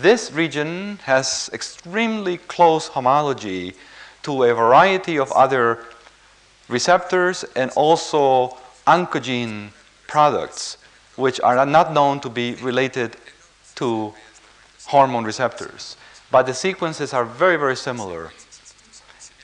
[0.00, 3.74] This region has extremely close homology
[4.22, 5.84] to a variety of other
[6.66, 9.68] receptors and also oncogene
[10.06, 10.78] products,
[11.16, 13.18] which are not known to be related
[13.74, 14.14] to
[14.86, 15.98] hormone receptors.
[16.30, 18.32] But the sequences are very, very similar.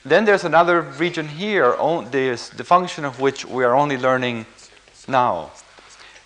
[0.03, 4.47] Then there's another region here, the function of which we are only learning
[5.07, 5.51] now.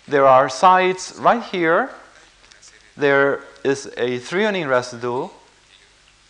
[0.08, 1.90] There are sites right here.
[2.96, 5.28] There is a threonine residue,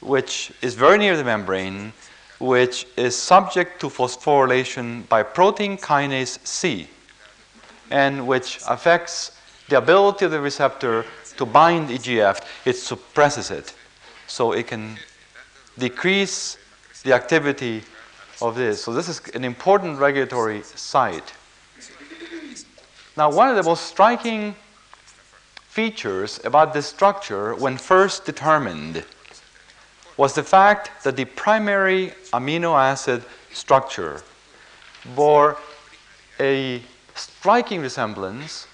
[0.01, 1.93] which is very near the membrane,
[2.39, 6.89] which is subject to phosphorylation by protein kinase C,
[7.91, 9.33] and which affects
[9.69, 11.05] the ability of the receptor
[11.37, 12.41] to bind EGF.
[12.65, 13.75] It suppresses it,
[14.27, 14.97] so it can
[15.79, 16.57] decrease
[17.03, 17.83] the activity
[18.41, 18.85] of this.
[18.85, 21.33] So this is an important regulatory site.
[23.17, 24.55] Now, one of the most striking
[25.75, 29.05] features about this structure, when first determined,
[30.17, 34.23] was the fact that the primary amino acid structure
[35.17, 35.57] bore
[36.39, 36.81] a
[37.17, 38.69] striking resemblance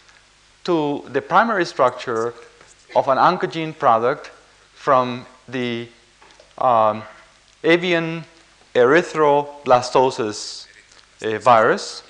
[0.64, 2.34] to the primary structure
[2.94, 4.30] of an oncogene product
[4.74, 5.88] from the
[6.58, 7.02] um,
[7.64, 8.22] avian
[8.74, 10.66] erythroblastosis
[11.22, 12.02] uh, virus.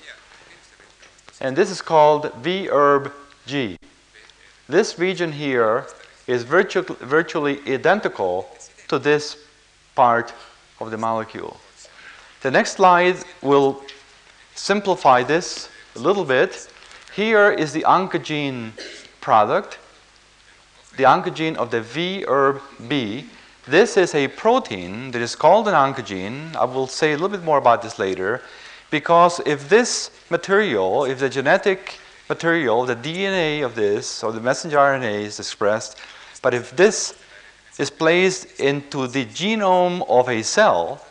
[1.39, 3.77] And this is called VERB-B.
[4.71, 5.85] This region here
[6.27, 8.47] is virtu virtually identical
[8.87, 9.35] to this
[9.95, 10.33] part
[10.79, 11.59] of the molecule.
[12.39, 13.83] The next slide will
[14.55, 16.71] simplify this a little bit.
[17.13, 18.71] Here is the oncogene
[19.19, 19.77] product,
[20.95, 23.25] the oncogene of the VERB-B.
[23.67, 26.55] This is a protein that is called an oncogene.
[26.55, 28.41] I will say a little bit more about this later
[28.89, 34.77] because if this material, if the genetic material, the DNA of this, or the messenger
[34.77, 35.97] RNA is expressed,
[36.41, 37.15] but if this
[37.77, 41.05] is placed into the genome of a cell,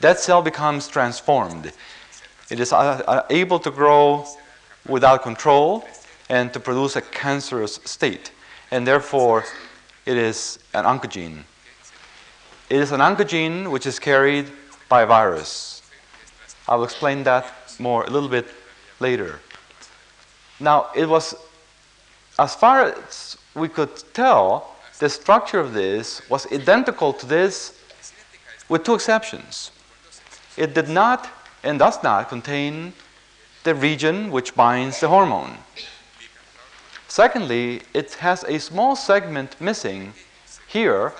[0.00, 1.72] that cell becomes transformed.
[2.50, 4.26] It is uh, uh, able to grow
[4.86, 5.84] without control
[6.28, 8.32] and to produce a cancerous state.
[8.70, 9.44] And therefore,
[10.04, 11.42] it is an oncogene.
[12.68, 14.50] It is an oncogene which is carried
[14.88, 15.82] by a virus.
[16.68, 18.46] I'll explain that more a little bit
[19.00, 19.40] later.
[20.58, 21.34] Now, it was,
[22.38, 27.78] as far as we could tell, the structure of this was identical to this
[28.68, 29.70] with two exceptions.
[30.56, 31.28] It did not
[31.62, 32.94] and does not contain
[33.64, 35.58] the region which binds the hormone.
[37.08, 40.12] Secondly, it has a small segment missing
[40.68, 41.12] here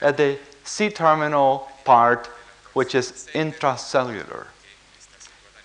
[0.00, 2.28] at the C-terminal part,
[2.72, 4.46] which is intracellular.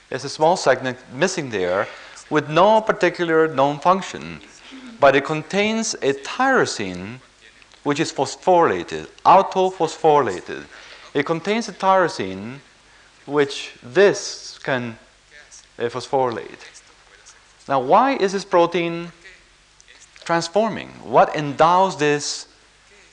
[0.10, 1.88] There's a small segment missing there
[2.30, 4.42] with no particular known function,
[5.00, 7.20] but it contains a tyrosine
[7.84, 10.66] which is phosphorylated, autophosphorylated.
[11.14, 12.60] It contains a tyrosine
[13.26, 14.98] which this can
[15.80, 16.64] uh, phosphorylate.
[17.68, 19.12] Now, why is this protein
[20.24, 20.90] transforming?
[21.04, 22.48] What endows this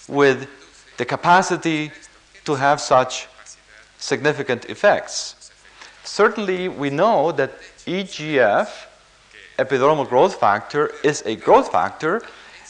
[0.08, 0.48] with
[0.96, 1.90] the capacity
[2.44, 3.26] to have such
[3.98, 5.50] significant effects?
[6.04, 8.68] Certainly, we know that EGF,
[9.58, 12.22] epidermal growth factor, is a growth factor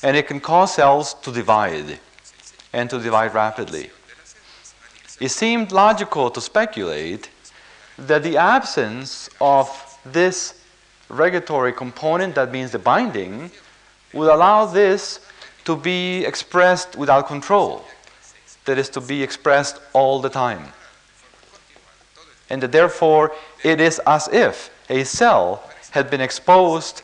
[0.02, 1.98] and it can cause cells to divide
[2.72, 3.90] and to divide rapidly.
[5.20, 7.30] It seemed logical to speculate
[7.96, 9.68] that the absence of
[10.04, 10.60] this
[11.08, 13.50] regulatory component, that means the binding,
[14.12, 15.20] would allow this
[15.64, 17.84] to be expressed without control.
[18.64, 20.72] That is, to be expressed all the time
[22.50, 25.62] and that therefore it is as if a cell
[25.94, 27.02] had been exposed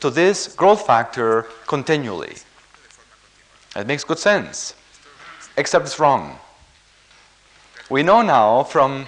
[0.00, 2.34] to this growth factor continually.
[3.76, 4.74] It makes good sense,
[5.58, 6.38] except it's wrong.
[7.90, 9.04] We know now from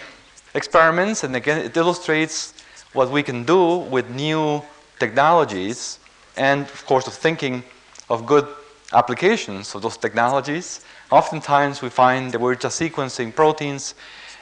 [0.55, 2.53] experiments, and again it illustrates
[2.93, 4.63] what we can do with new
[4.99, 5.99] technologies
[6.37, 7.65] and, of course, of thinking
[8.11, 8.47] of good
[8.93, 10.85] applications of those technologies.
[11.11, 13.95] Oftentimes we find that we're just sequencing proteins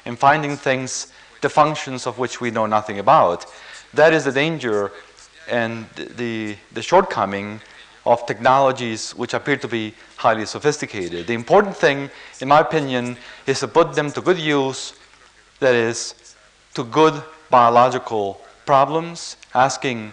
[0.06, 3.46] and finding things, the functions of which we know nothing about.
[3.94, 4.90] That is the danger
[5.48, 7.60] and the, the shortcoming
[8.06, 11.26] of technologies which appear to be highly sophisticated.
[11.26, 14.94] The important thing, in my opinion, is to put them to good use,
[15.60, 16.34] that is,
[16.74, 20.12] to good biological problems, asking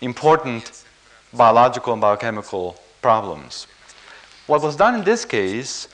[0.00, 0.84] important
[1.32, 3.66] biological and biochemical problems.
[4.46, 5.88] What was done in this case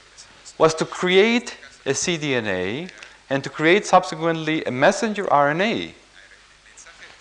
[0.59, 2.91] was to create a cDNA
[3.31, 5.93] and to create subsequently a messenger RNA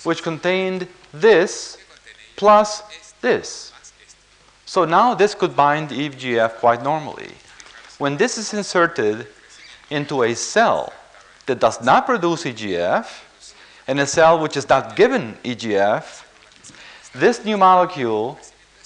[0.05, 1.77] which contained this
[2.35, 2.83] plus
[3.21, 3.73] this.
[4.65, 7.31] So now this could bind EGF quite normally.
[7.97, 9.27] When this is inserted
[9.89, 10.91] into a cell
[11.45, 13.07] that does not produce EGF
[13.87, 16.23] and a cell which is not given EGF,
[17.13, 18.37] this new molecule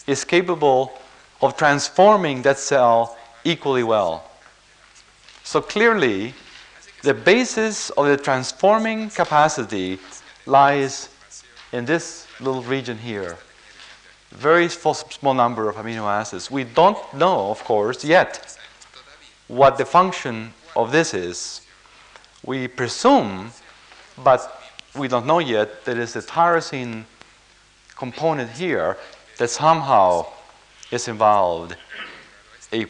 [0.06, 0.94] is capable
[1.42, 4.30] of transforming that cell equally well.
[5.44, 6.34] So clearly,
[7.02, 10.00] the basis of the transforming capacity
[10.46, 11.10] lies
[11.72, 13.38] in this little region here.
[14.32, 16.52] Very small number of amino acids.
[16.52, 18.58] We don't know, of course, yet
[19.48, 21.62] what the function of this is.
[22.46, 23.52] We presume,
[24.24, 24.62] but
[24.96, 27.06] we don't know yet, that it's a tyrosine
[27.96, 28.98] component here
[29.38, 30.28] that somehow
[30.92, 31.76] is involved.
[32.72, 32.86] A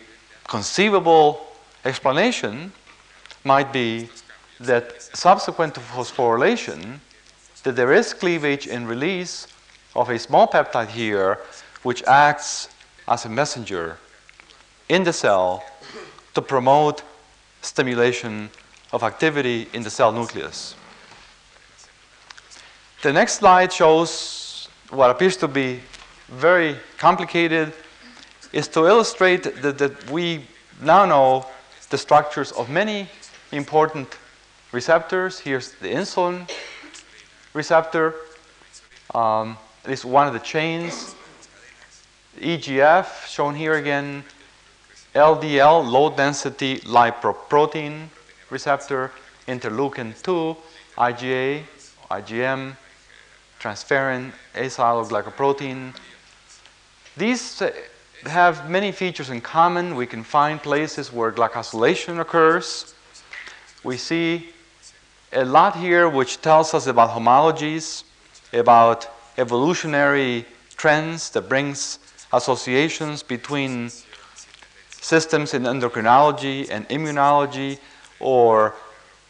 [0.47, 1.47] conceivable
[1.85, 2.71] explanation
[3.43, 4.09] might be
[4.59, 6.99] that subsequent to phosphorylation,
[7.61, 9.47] that there is cleavage and release
[9.95, 11.39] of a small peptide here
[11.83, 12.69] which acts
[13.07, 13.97] as a messenger
[14.87, 15.63] in the cell
[16.33, 17.03] to promote
[17.61, 18.49] stimulation
[18.91, 20.75] of activity in the cell nucleus.
[23.01, 25.81] The next slide shows what appears to be
[26.27, 27.73] very complicated
[28.51, 30.45] is to illustrate that, that we
[30.81, 31.45] now know
[31.89, 33.07] the structures of many
[33.51, 34.17] important
[34.71, 35.39] receptors.
[35.39, 36.49] Here's the insulin
[37.53, 38.15] receptor.
[39.13, 41.15] Um, this is one of the chains.
[42.39, 44.23] EGF, shown here again.
[45.15, 48.07] LDL, low density lipoprotein
[48.49, 49.11] receptor.
[49.47, 50.55] Interleukin 2,
[50.97, 51.63] IgA,
[52.11, 52.77] IgM,
[53.59, 55.95] transferrin, asialoglycoprotein.
[57.17, 57.71] These uh,
[58.25, 59.95] have many features in common.
[59.95, 62.93] We can find places where glycosylation occurs.
[63.83, 64.49] We see
[65.31, 68.03] a lot here which tells us about homologies,
[68.51, 71.99] about evolutionary trends that brings
[72.33, 73.91] associations between
[74.89, 77.79] systems in endocrinology and immunology
[78.19, 78.75] or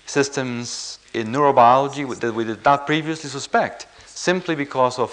[0.06, 5.12] systems in neurobiology that we did not previously suspect simply because of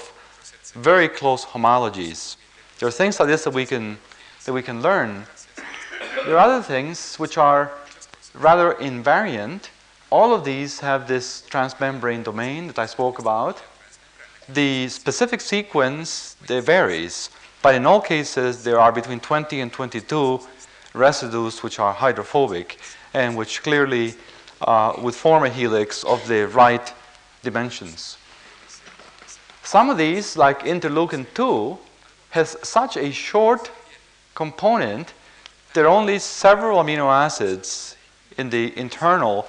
[0.74, 2.36] very close homologies.
[2.78, 3.98] There are things like this that we can,
[4.44, 5.24] that we can learn.
[6.26, 7.72] There are other things which are
[8.34, 9.68] rather invariant
[10.10, 13.62] all of these have this transmembrane domain that I spoke about.
[14.48, 17.30] The specific sequence, varies,
[17.62, 20.40] but in all cases there are between 20 and 22
[20.94, 22.78] residues which are hydrophobic
[23.12, 24.14] and which clearly
[24.60, 26.92] uh, would form a helix of the right
[27.42, 28.18] dimensions.
[29.62, 31.76] Some of these, like interleukin 2,
[32.30, 33.70] has such a short
[34.34, 35.12] component,
[35.74, 37.96] there are only several amino acids
[38.38, 39.46] in the internal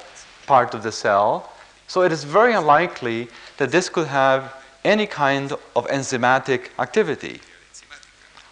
[0.48, 1.52] part of the cell.
[1.88, 7.42] So it is very unlikely that this could have any kind of enzymatic activity.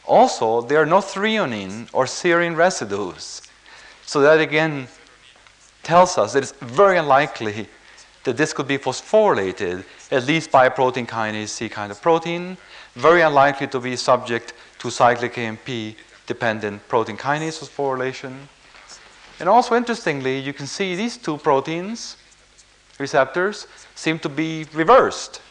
[0.06, 3.42] Also, there are no threonine or serine residues.
[4.06, 4.88] So that again
[5.82, 7.68] tells us that it's very unlikely
[8.24, 12.58] that this could be phosphorylated, at least by a protein kinase C kind of protein.
[12.96, 18.34] Very unlikely to be subject to cyclic AMP dependent protein kinase phosphorylation.
[19.40, 22.18] And also interestingly, you can see these two proteins,
[23.00, 25.42] receptors, seem to be reversed.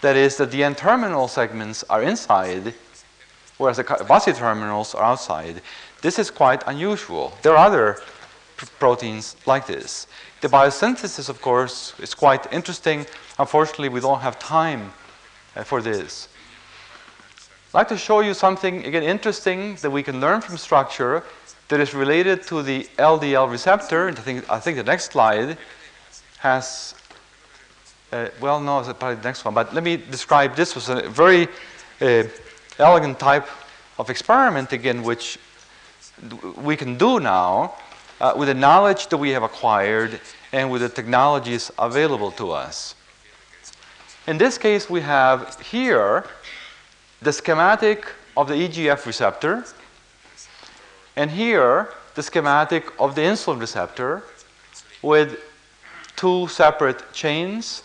[0.00, 2.74] That is, that the N-terminal segments are inside,
[3.58, 5.62] whereas the carboxy terminals are outside.
[6.00, 7.32] This is quite unusual.
[7.42, 7.98] There are other
[8.56, 10.06] pr proteins like this.
[10.40, 13.06] The biosynthesis, of course, is quite interesting.
[13.38, 14.92] Unfortunately, we don't have time
[15.54, 16.28] uh, for this.
[17.68, 21.22] I'd like to show you something, again, interesting that we can learn from structure
[21.70, 24.08] that is related to the LDL receptor.
[24.08, 25.56] And I think, I think the next slide
[26.38, 26.94] has,
[28.12, 31.08] uh, well, no, it's probably the next one, but let me describe this was a
[31.08, 31.46] very
[32.00, 32.24] uh,
[32.78, 33.46] elegant type
[33.98, 35.38] of experiment, again, which
[36.56, 37.74] we can do now
[38.20, 40.20] uh, with the knowledge that we have acquired
[40.52, 42.96] and with the technologies available to us.
[44.26, 46.24] In this case, we have here
[47.22, 48.06] the schematic
[48.36, 49.64] of the EGF receptor,
[51.16, 54.22] and here the schematic of the insulin receptor
[55.02, 55.38] with
[56.16, 57.82] two separate chains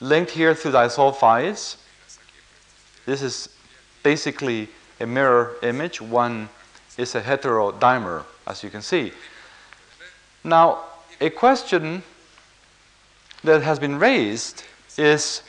[0.00, 1.76] linked here through disulfides.
[3.06, 3.48] This is
[4.02, 6.00] basically a mirror image.
[6.00, 6.48] One
[6.96, 9.12] is a heterodimer, as you can see.
[10.42, 10.84] Now,
[11.20, 12.02] a question
[13.44, 14.64] that has been raised
[14.96, 15.42] is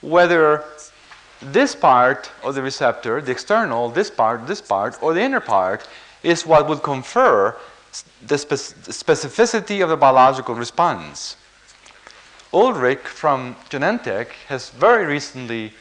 [0.00, 0.64] whether
[1.40, 5.86] this part of the receptor, the external, this part, this part, or the inner part,
[6.26, 7.56] is what would confer
[8.26, 11.36] the specificity of the biological response.
[12.52, 15.72] Ullrich from Genentech has very recently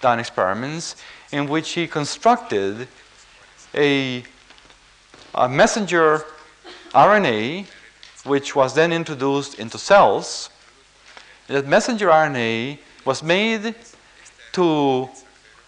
[0.00, 0.96] done experiments
[1.30, 2.88] in which he constructed
[3.74, 4.24] a,
[5.34, 6.24] a messenger
[6.90, 7.66] RNA
[8.24, 10.50] which was then introduced into cells.
[11.46, 13.74] That messenger RNA was made
[14.52, 15.08] to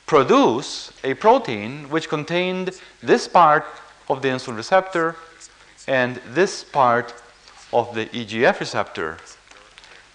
[0.06, 3.64] produce a protein which contained this part
[4.08, 5.16] of the insulin receptor
[5.86, 7.14] and this part
[7.72, 9.18] of the EGF receptor.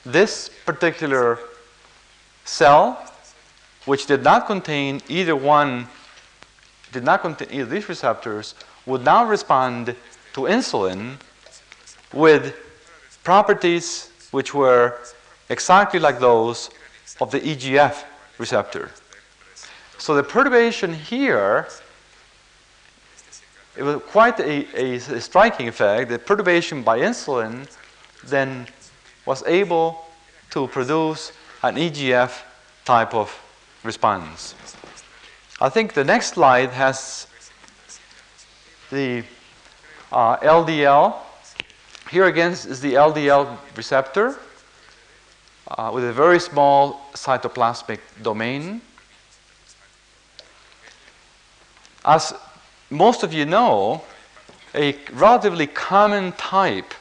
[0.05, 1.39] This particular
[2.45, 3.03] cell,
[3.85, 5.87] which did not contain either one,
[6.91, 9.95] did not contain either these receptors, would now respond
[10.33, 11.17] to insulin
[12.13, 12.55] with
[13.23, 14.99] properties which were
[15.49, 16.69] exactly like those
[17.21, 18.03] of the EGF
[18.37, 18.89] receptor.
[19.97, 21.67] So the perturbation here,
[23.79, 26.09] it was quite a, a, striking effect.
[26.09, 27.65] that perturbation by insulin
[28.25, 28.67] then
[29.25, 30.05] was able
[30.49, 31.31] to produce
[31.63, 32.41] an EGF
[32.83, 33.31] type of
[33.85, 34.53] response.
[35.61, 37.27] I think the next slide has
[38.91, 39.23] the
[40.11, 41.15] uh, LDL.
[42.11, 44.39] Here again is the LDL receptor
[45.69, 48.81] uh, with a very small cytoplasmic domain.
[52.03, 52.33] As
[52.89, 54.03] most of you know,
[54.73, 56.93] a relatively common type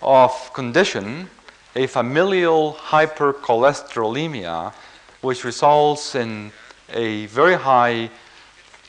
[0.00, 1.28] of condition,
[1.74, 4.72] a familial hypercholesterolemia,
[5.20, 6.52] which results in
[6.90, 8.10] a very high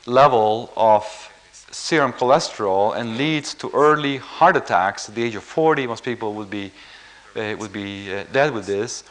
[0.05, 1.03] level of
[1.71, 5.87] serum cholesterol and leads to early heart attacks at the age of 40.
[5.87, 6.71] Most people would be,
[7.35, 9.03] uh, would be uh, dead with this.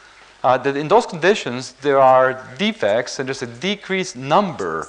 [0.44, 4.88] Uh, that in those conditions, there are defects and there's a decreased number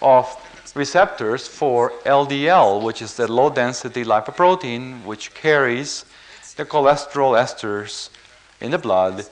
[0.00, 0.26] of
[0.74, 6.04] receptors for LDL, which is the low density lipoprotein, which carries
[6.56, 8.10] the cholesterol esters
[8.60, 9.26] in the blood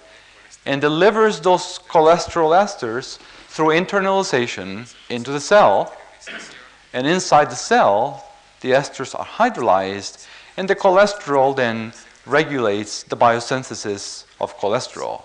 [0.66, 3.18] and delivers those cholesterol esters
[3.49, 5.95] through internalization into the cell.
[6.93, 8.26] And inside the cell,
[8.61, 10.26] the esters are hydrolyzed,
[10.57, 11.93] and the cholesterol then
[12.26, 15.22] regulates the biosynthesis of cholesterol.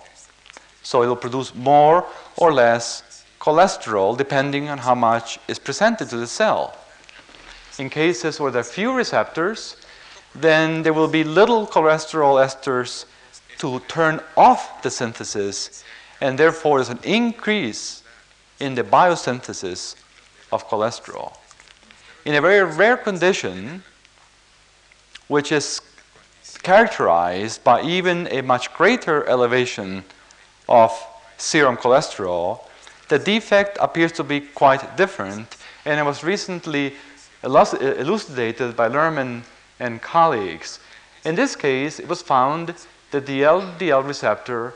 [0.82, 2.06] So it will produce more
[2.36, 3.02] or less
[3.46, 6.76] cholesterol depending on how much is presented to the cell.
[7.78, 9.76] In cases where there are few receptors,
[10.34, 13.04] then there will be little cholesterol esters
[13.58, 15.84] to turn off the synthesis,
[16.20, 18.02] and therefore there's an increase
[18.58, 19.94] in the biosynthesis
[20.50, 21.36] of cholesterol.
[22.24, 23.84] In a very rare condition,
[25.28, 25.80] which is
[26.62, 30.02] characterized by even a much greater elevation
[30.68, 30.90] of
[31.36, 32.65] serum cholesterol,
[33.08, 36.94] the defect appears to be quite different, and it was recently
[37.42, 39.42] elucidated by Lehrman
[39.78, 40.80] and colleagues.
[41.24, 42.74] In this case, it was found
[43.10, 44.74] that the LDL receptor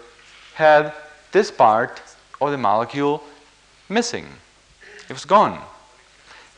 [0.54, 0.92] had
[1.32, 2.02] this part
[2.40, 3.22] of the molecule
[3.88, 4.26] missing.
[5.08, 5.60] It was gone.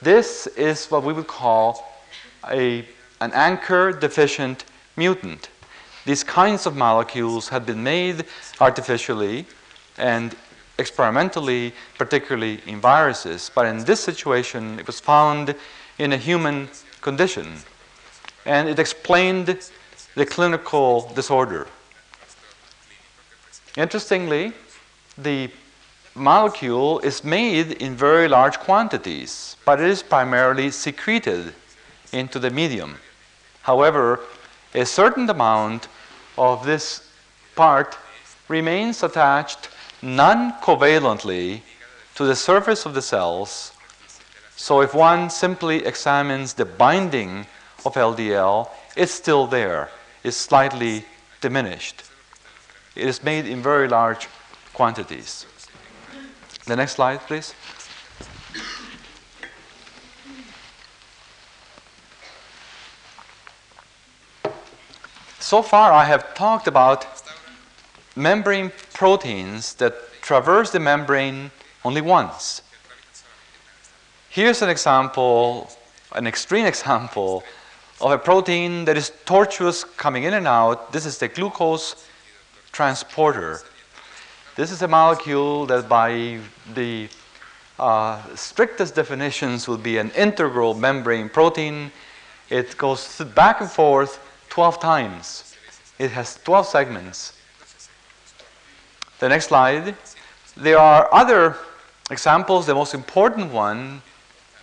[0.00, 1.88] This is what we would call
[2.50, 2.86] a,
[3.20, 4.64] an anchor deficient
[4.96, 5.48] mutant.
[6.04, 8.24] These kinds of molecules had been made
[8.60, 9.46] artificially
[9.96, 10.34] and
[10.78, 15.54] experimentally, particularly in viruses, but in this situation it was found
[15.98, 16.68] in a human
[17.00, 17.56] condition.
[18.46, 19.58] And it explained
[20.14, 21.66] the clinical disorder.
[23.76, 24.52] Interestingly,
[25.16, 25.50] the
[26.14, 31.54] molecule is made in very large quantities, but it is primarily secreted
[32.12, 32.96] into the medium.
[33.62, 34.20] However,
[34.74, 35.88] a certain amount
[36.36, 37.08] of this
[37.54, 37.96] part
[38.48, 39.68] remains attached
[40.02, 41.62] non covalently
[42.16, 43.72] to the surface of the cells.
[44.56, 47.46] So if one simply examines the binding
[47.84, 49.88] of LDL, it's still there,
[50.22, 51.04] it's slightly
[51.40, 52.02] diminished.
[52.94, 54.28] It is made in very large
[54.74, 55.46] quantities.
[56.66, 57.54] The next slide, please.
[65.40, 67.21] So far, I have talked about
[68.16, 71.50] membrane proteins that traverse the membrane
[71.84, 72.62] only once.
[74.28, 75.70] Here's an example,
[76.14, 77.44] an extreme example
[78.00, 80.92] of a protein that is tortuous coming in and out.
[80.92, 82.06] This is the glucose
[82.72, 83.60] transporter.
[84.56, 86.38] This is a molecule that by
[86.74, 87.08] the
[87.78, 91.90] uh, strictest definitions will be an integral membrane protein.
[92.50, 94.18] It goes back and forth
[94.50, 95.56] 12 times.
[95.98, 97.32] It has 12 segments.
[99.22, 99.94] The next slide.
[100.56, 101.56] There are other
[102.10, 102.66] examples.
[102.66, 104.02] The most important one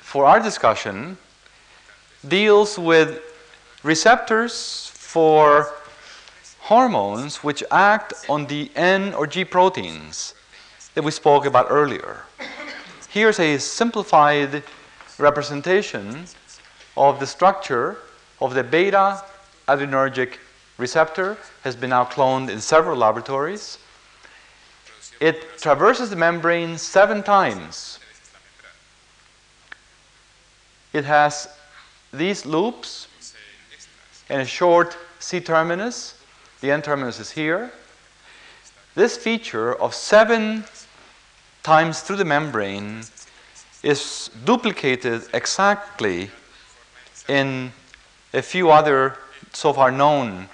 [0.01, 1.17] for our discussion
[2.27, 3.21] deals with
[3.83, 5.71] receptors for
[6.59, 10.35] hormones which act on the N or G proteins
[10.93, 12.23] that we spoke about earlier.
[13.07, 14.63] Here's a simplified
[15.17, 16.25] representation
[16.97, 17.99] of the structure
[18.41, 19.23] of the beta
[19.69, 20.33] adrenergic
[20.77, 23.77] receptor has been now cloned in several laboratories.
[25.19, 27.99] It traverses the membrane seven times.
[30.93, 31.49] It has
[32.13, 33.07] these loops
[34.29, 36.15] and a short C terminus.
[36.61, 37.71] The N terminus is here.
[38.95, 40.63] This feature of seven
[41.63, 43.03] times through the membrane
[43.83, 46.29] is duplicated exactly
[47.27, 47.71] in
[48.33, 49.17] a few other
[49.53, 50.49] so far known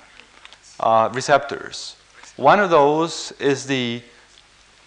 [0.80, 1.96] uh, receptors.
[2.36, 4.02] One of those is the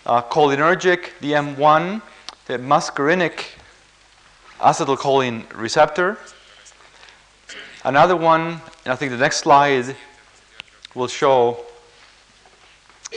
[0.08, 2.00] uh, cholinergic, the M1,
[2.46, 3.44] the muscarinic
[4.58, 6.18] acetylcholine receptor.
[7.84, 9.94] Another one, and I think the next slide
[10.94, 11.64] will show,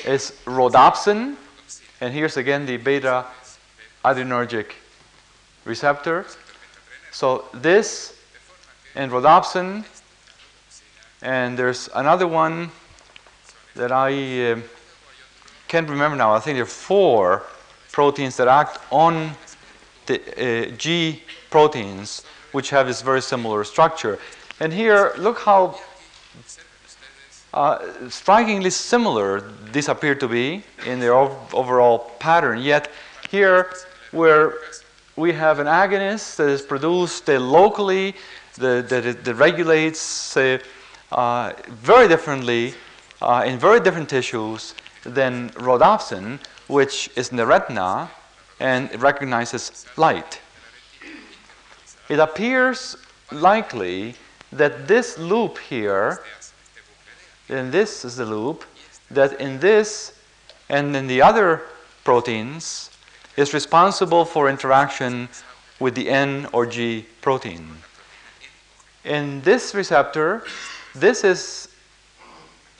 [0.06, 1.36] is rhodopsin.
[2.02, 3.26] And here's again the beta
[4.04, 4.72] adrenergic
[5.64, 6.26] receptor.
[7.12, 8.18] So this
[8.96, 9.86] and rhodopsin,
[11.22, 12.72] and there's another one
[13.76, 14.60] that I uh,
[15.72, 16.34] can't remember now.
[16.34, 17.44] I think there are four
[17.94, 19.32] proteins that act on
[20.06, 24.20] the uh, G proteins, which have this very similar structure.
[24.60, 25.80] And here, look how
[27.54, 32.60] uh, strikingly similar these appear to be in their ov- overall pattern.
[32.60, 32.92] Yet
[33.30, 33.72] here,
[34.12, 34.56] where
[35.16, 38.16] we have an agonist that is produced uh, locally,
[38.58, 40.58] that, regulates uh,
[41.14, 42.74] uh, very differently
[43.22, 44.74] uh, in very different tissues
[45.04, 48.10] than rhodopsin, which is in the retina
[48.60, 50.40] and recognizes light.
[52.10, 52.98] It appears
[53.32, 54.16] likely
[54.52, 56.22] that this loop here
[57.52, 58.64] and this is the loop,
[59.10, 60.14] that in this
[60.70, 61.64] and in the other
[62.04, 62.90] proteins
[63.36, 65.28] is responsible for interaction
[65.80, 67.68] with the N or G protein.
[69.04, 70.44] In this receptor,
[70.96, 71.68] this is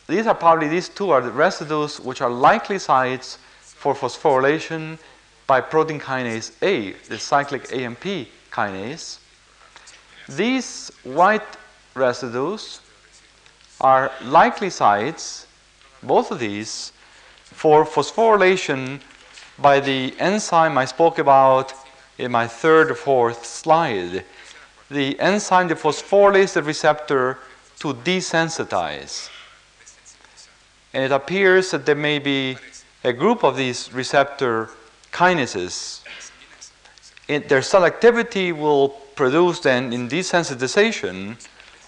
[0.08, 4.98] these are probably these two are the residues which are likely sites for phosphorylation
[5.48, 9.20] by protein kinase A, the cyclic AMP kinase.
[10.28, 11.58] These white
[11.94, 12.82] residues
[13.80, 15.48] are likely sites,
[16.04, 16.94] both of these,
[17.44, 19.02] for phosphorylation
[19.60, 21.74] by the enzyme I spoke about
[22.18, 24.24] in my third or fourth slide.
[24.90, 27.40] The enzyme that phosphorylates the receptor
[27.80, 29.30] to desensitize.
[30.94, 32.58] And it appears that there may be
[33.04, 34.70] a group of these receptor
[35.12, 36.02] kinases.
[37.28, 41.38] It, their selectivity will produce then in desensitization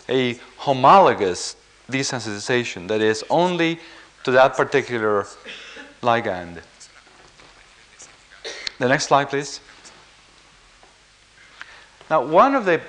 [0.09, 1.55] a homologous
[1.89, 3.79] desensitization, that is, only
[4.23, 5.27] to that particular
[6.01, 6.61] ligand.
[8.79, 9.59] The next slide, please.
[12.09, 12.81] Now, one of the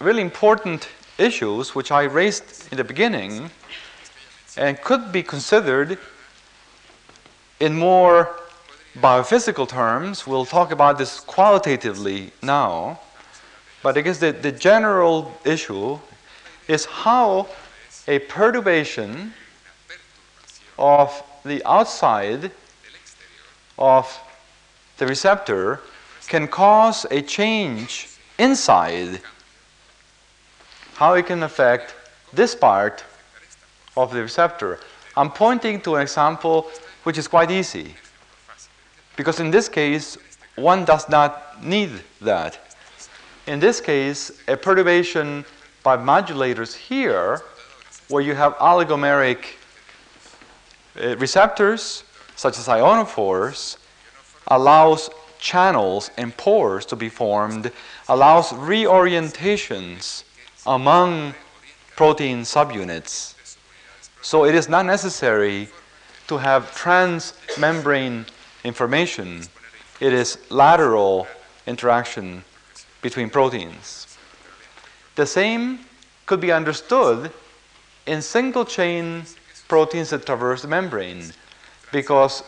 [0.00, 3.50] really important issues which I raised in the beginning
[4.58, 5.98] and could be considered
[7.60, 8.36] in more
[8.96, 12.98] biophysical terms, we'll talk about this qualitatively now,
[13.82, 15.98] but I guess the, the general issue
[16.66, 17.48] is how
[18.08, 19.32] a perturbation
[20.76, 22.50] of the outside
[23.78, 24.20] of
[24.96, 25.80] the receptor
[26.26, 29.20] can cause a change inside,
[30.94, 31.94] how it can affect
[32.32, 33.04] this part
[34.02, 34.78] of the receptor.
[35.16, 36.70] I'm pointing to an example
[37.02, 37.94] which is quite easy,
[39.16, 40.16] because in this case,
[40.56, 41.90] one does not need
[42.20, 42.58] that.
[43.46, 45.44] In this case, a perturbation
[45.82, 47.40] by modulators here,
[48.08, 49.38] where you have oligomeric
[51.00, 52.04] uh, receptors,
[52.36, 53.78] such as ionophores,
[54.48, 57.70] allows channels and pores to be formed,
[58.08, 60.24] allows reorientations
[60.66, 61.34] among
[61.96, 63.34] protein subunits.
[64.20, 65.68] So it is not necessary
[66.26, 68.26] to have transmembrane
[68.64, 69.42] information,
[70.00, 71.26] it is lateral
[71.66, 72.44] interaction
[73.02, 74.18] between proteins.
[75.14, 75.80] The same
[76.26, 77.32] could be understood
[78.06, 79.24] in single chain
[79.68, 81.32] proteins that traverse the membrane
[81.92, 82.42] because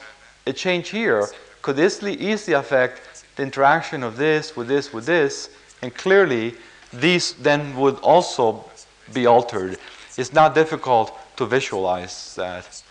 [0.46, 1.28] a change here
[1.62, 5.50] could easily, easily affect the interaction of this with this with this
[5.82, 6.54] and clearly
[6.92, 8.64] these then would also
[9.12, 9.78] be altered.
[10.16, 12.82] It's not difficult to visualize that.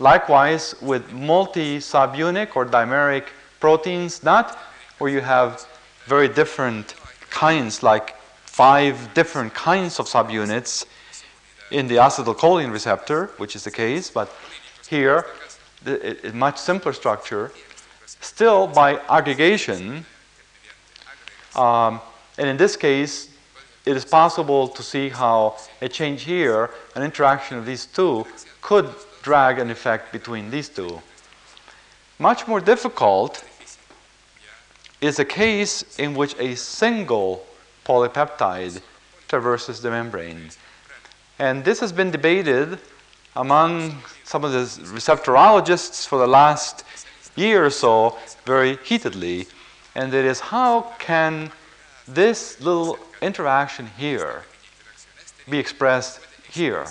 [0.00, 3.26] Likewise, with multi-subunit or dimeric
[3.60, 4.58] proteins, not
[4.98, 5.64] where you have
[6.06, 6.94] very different
[7.30, 10.84] kinds, like five different kinds of subunits
[11.70, 14.28] in the acetylcholine receptor, which is the case, but
[14.88, 15.26] here,
[15.86, 17.52] a much simpler structure,
[18.20, 20.04] still by aggregation,
[21.54, 22.00] um,
[22.38, 23.28] and in this case,
[23.86, 28.26] it is possible to see how a change here, an interaction of these two,
[28.62, 28.88] could
[29.22, 31.00] drag an effect between these two.
[32.18, 33.44] Much more difficult
[35.00, 37.44] is a case in which a single
[37.84, 38.80] polypeptide
[39.28, 40.48] traverses the membrane.
[41.38, 42.78] And this has been debated
[43.36, 44.64] among some of the
[44.94, 46.84] receptorologists for the last
[47.36, 48.16] year or so
[48.46, 49.46] very heatedly.
[49.94, 51.50] And it is how can
[52.06, 54.42] this little interaction here
[55.48, 56.20] be expressed
[56.50, 56.86] here,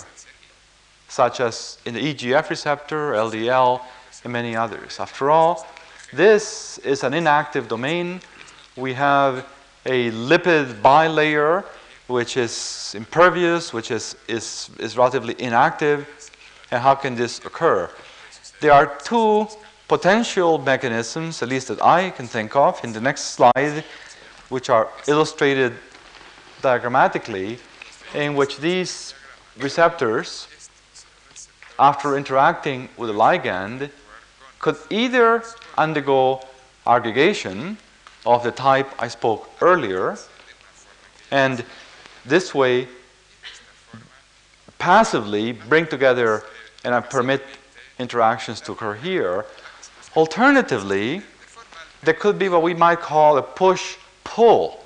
[1.08, 3.80] such as in the EGF receptor, LDL,
[4.22, 5.00] and many others.
[5.00, 5.66] After all,
[6.12, 8.20] this is an inactive domain.
[8.76, 9.46] We have
[9.86, 11.64] a lipid bilayer
[12.06, 16.06] which is impervious, which is, is, is relatively inactive.
[16.70, 17.90] And how can this occur?
[18.60, 19.48] There are two
[19.88, 23.84] potential mechanisms, at least that I can think of, in the next slide,
[24.48, 25.74] which are illustrated
[26.64, 27.58] diagrammatically,
[28.14, 29.14] in which these
[29.58, 30.48] receptors,
[31.78, 33.90] after interacting with a ligand,
[34.58, 35.42] could either
[35.76, 36.40] undergo
[36.86, 37.76] aggregation
[38.24, 40.16] of the type I spoke earlier,
[41.30, 41.64] and
[42.24, 42.88] this way
[44.78, 46.42] passively bring together
[46.84, 47.42] and I permit
[47.98, 49.44] interactions to occur here.
[50.16, 51.22] Alternatively,
[52.02, 54.83] there could be what we might call a push pull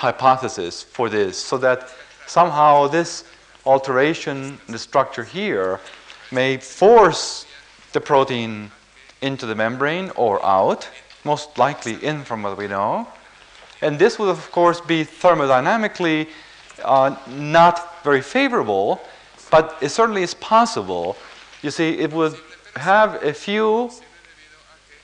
[0.00, 1.90] hypothesis for this, so that
[2.26, 3.24] somehow this
[3.66, 5.78] alteration in the structure here
[6.32, 7.44] may force
[7.92, 8.70] the protein
[9.20, 10.88] into the membrane or out,
[11.22, 13.06] most likely in from what we know.
[13.82, 16.28] And this would, of course, be thermodynamically
[16.82, 19.02] uh, not very favorable,
[19.50, 21.14] but it certainly is possible.
[21.60, 22.36] You see, it would
[22.76, 23.90] have a few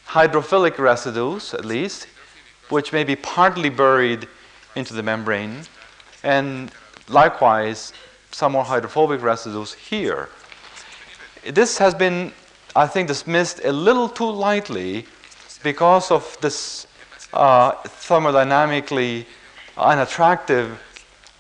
[0.09, 2.07] hydrophilic residues, at least,
[2.71, 4.27] which may be partly buried
[4.77, 5.63] into the membrane,
[6.23, 6.71] and
[7.09, 7.93] likewise,
[8.31, 10.29] some more hydrophobic residues here.
[11.45, 12.33] This has been,
[12.75, 15.07] I think, dismissed a little too lightly
[15.63, 16.87] because of this
[17.33, 19.27] uh, thermodynamically
[19.77, 20.79] unattractive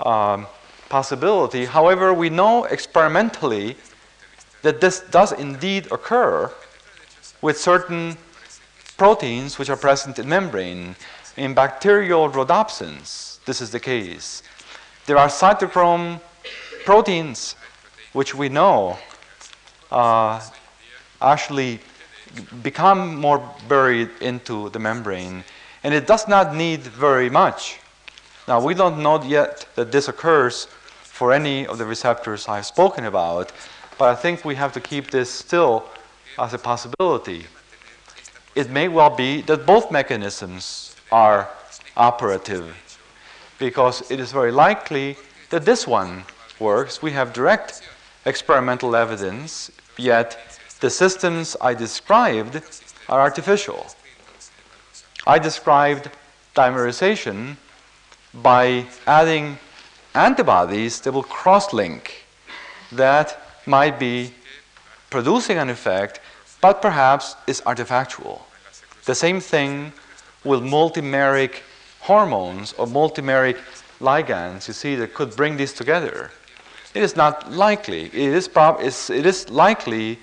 [0.00, 0.46] um,
[0.88, 1.64] possibility.
[1.64, 3.76] However, we know experimentally
[4.62, 6.52] that this does indeed occur
[7.42, 8.16] with certain
[8.96, 10.96] proteins which are present in membrane.
[11.36, 14.42] In bacterial rhodopsins, this is the case.
[15.04, 16.20] There are cytochrome
[16.86, 17.56] proteins
[18.14, 18.96] which we know
[19.90, 20.40] uh,
[21.20, 21.80] actually
[22.62, 25.44] become more buried into the membrane
[25.84, 27.80] and it does not need very much.
[28.48, 30.64] Now, we don't know yet that this occurs
[31.02, 33.52] for any of the receptors I've spoken about,
[33.98, 35.84] but I think we have to keep this still
[36.38, 37.46] as a possibility.
[38.54, 41.48] It may well be that both mechanisms are
[41.96, 42.74] operative
[43.58, 45.16] because it is very likely
[45.50, 46.24] that this one
[46.58, 47.02] works.
[47.02, 47.82] We have direct
[48.24, 52.60] experimental evidence, yet the systems I described
[53.08, 53.86] are artificial.
[55.26, 56.10] I described
[56.54, 57.56] dimerization
[58.34, 59.58] by adding
[60.14, 62.26] antibodies that will cross-link
[62.92, 64.32] that might be
[65.10, 66.20] producing an effect,
[66.60, 68.40] but perhaps is artifactual.
[69.04, 69.92] The same thing
[70.46, 71.60] with multimeric
[72.00, 73.58] hormones or multimeric
[74.00, 76.30] ligands, you see, that could bring these together.
[76.94, 78.04] It is not likely.
[78.04, 80.18] It is, prob- it is likely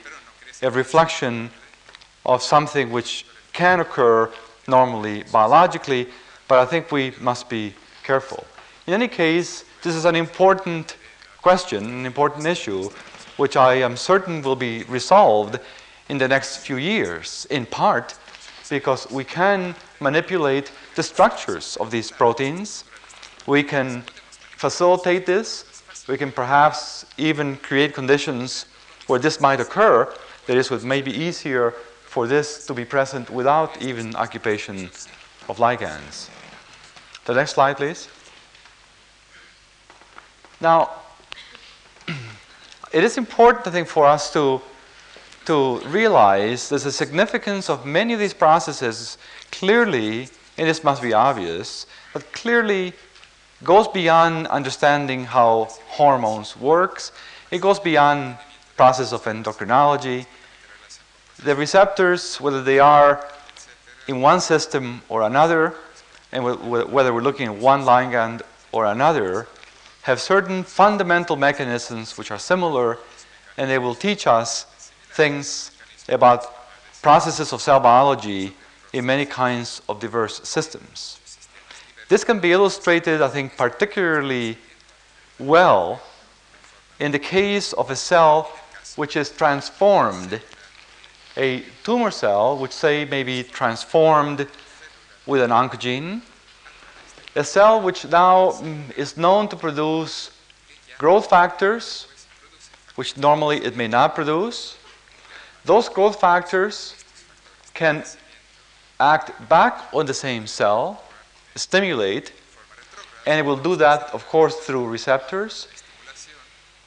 [0.61, 1.51] a reflection
[2.25, 4.31] of something which can occur
[4.67, 6.07] normally biologically,
[6.47, 8.45] but I think we must be careful.
[8.87, 10.97] In any case, this is an important
[11.41, 12.89] question, an important issue,
[13.37, 15.59] which I am certain will be resolved
[16.09, 18.15] in the next few years, in part
[18.69, 22.83] because we can manipulate the structures of these proteins.
[23.45, 24.03] We can
[24.57, 25.83] facilitate this.
[26.07, 28.65] We can perhaps even create conditions
[29.07, 30.13] where this might occur,
[30.47, 31.71] That is, it would maybe easier
[32.05, 34.89] for this to be present without even occupation
[35.49, 36.29] of ligands.
[37.25, 38.07] The next slide, please.
[40.61, 40.91] Now,
[42.93, 44.61] it is important, I think, for us to,
[45.45, 49.17] to realize there's a significance of many of these processes
[49.51, 52.93] clearly, and this must be obvious, but clearly
[53.63, 57.11] goes beyond understanding how hormones works.
[57.51, 58.37] It goes beyond
[58.75, 60.25] process of endocrinology.
[61.43, 63.27] The receptors, whether they are
[64.07, 65.75] in one system or another,
[66.31, 68.41] and whether we're looking at one ligand
[68.71, 69.47] or another,
[70.03, 72.97] have certain fundamental mechanisms which are similar,
[73.57, 74.65] and they will teach us
[75.13, 75.71] things
[76.09, 76.45] about
[77.01, 78.53] processes of cell biology
[78.93, 81.19] in many kinds of diverse systems.
[82.09, 84.57] This can be illustrated, I think, particularly
[85.39, 86.01] well
[86.99, 88.51] in the case of a cell
[88.95, 90.41] which is transformed,
[91.35, 94.47] a tumor cell, which say may be transformed
[95.25, 96.21] with an oncogene,
[97.35, 100.29] a cell which now mm, is known to produce
[100.99, 102.07] growth factors,
[102.95, 104.77] which normally it may not produce.
[105.65, 106.95] Those growth factors
[107.73, 108.03] can
[108.99, 111.01] act back on the same cell,
[111.55, 112.33] stimulate,
[113.25, 115.67] and it will do that, of course, through receptors.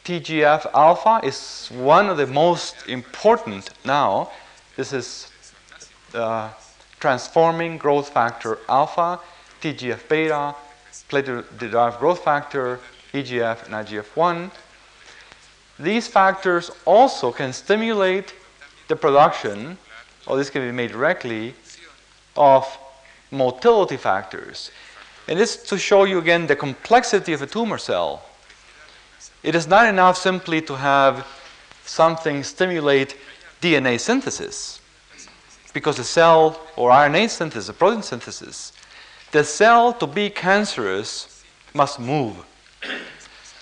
[0.04, 4.30] TGF alpha is one of the most important now.
[4.76, 5.32] This is
[6.14, 6.50] uh,
[7.00, 9.18] transforming growth factor alpha,
[9.62, 10.54] TGF beta,
[11.08, 12.78] platelet derived growth factor,
[13.12, 14.50] EGF, and IGF 1.
[15.78, 18.34] These factors also can stimulate
[18.88, 19.78] the production,
[20.26, 21.54] or this can be made directly,
[22.36, 22.66] of
[23.30, 24.70] motility factors.
[25.28, 28.22] And this to show you again the complexity of a tumor cell.
[29.42, 31.26] It is not enough simply to have
[31.84, 33.16] something stimulate
[33.60, 34.80] DNA synthesis,
[35.72, 38.72] because the cell or RNA synthesis, protein synthesis,
[39.32, 42.36] the cell to be cancerous must move.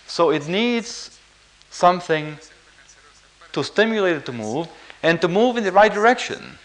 [0.07, 1.19] So it needs
[1.71, 2.39] something
[3.53, 4.69] to stimulate it to move
[5.05, 6.59] and to move in the right direction.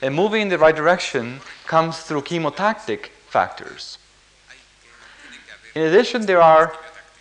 [0.00, 3.98] And moving in the right direction comes through chemotactic factors.
[5.74, 6.72] In addition, there are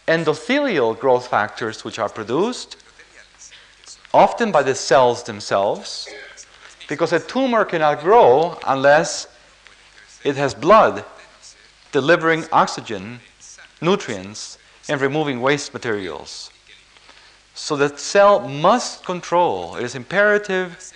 [0.07, 2.77] endothelial growth factors which are produced
[4.13, 6.07] often by the cells themselves
[6.87, 9.27] because a tumor cannot grow unless
[10.23, 11.03] it has blood
[11.91, 13.19] delivering oxygen,
[13.81, 16.51] nutrients, and removing waste materials.
[17.55, 19.75] So the cell must control.
[19.77, 20.93] It is imperative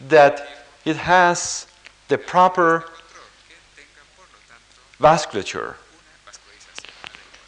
[0.00, 0.46] that
[0.84, 1.66] it has
[2.08, 2.84] the proper
[5.00, 5.74] vasculature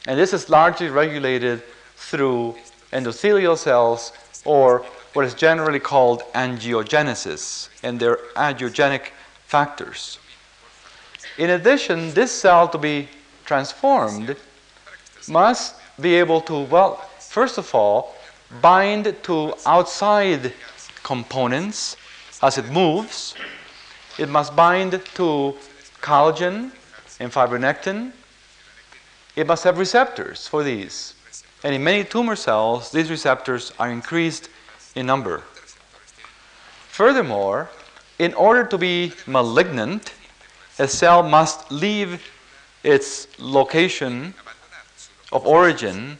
[0.08, 1.62] and this is largely regulated
[1.96, 2.56] through
[2.94, 4.12] endothelial cells
[4.46, 4.78] or
[5.12, 9.10] what is generally called angiogenesis and their angiogenic
[9.44, 10.18] factors.
[11.36, 13.08] In addition, this cell to be
[13.44, 14.34] transformed
[15.28, 18.14] must be able to, well, first of all,
[18.60, 20.52] bind to outside
[21.02, 21.96] components
[22.42, 23.34] as it moves.
[24.18, 25.54] It must bind to
[26.00, 26.72] collagen
[27.20, 28.12] and fibronectin
[29.38, 31.14] it must have receptors for these.
[31.62, 34.48] And in many tumor cells, these receptors are increased
[34.96, 35.44] in number.
[36.88, 37.70] Furthermore,
[38.18, 40.12] in order to be malignant,
[40.80, 42.20] a cell must leave
[42.82, 44.34] its location
[45.30, 46.18] of origin,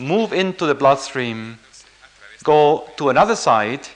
[0.00, 1.58] move into the bloodstream,
[2.42, 3.94] go to another site,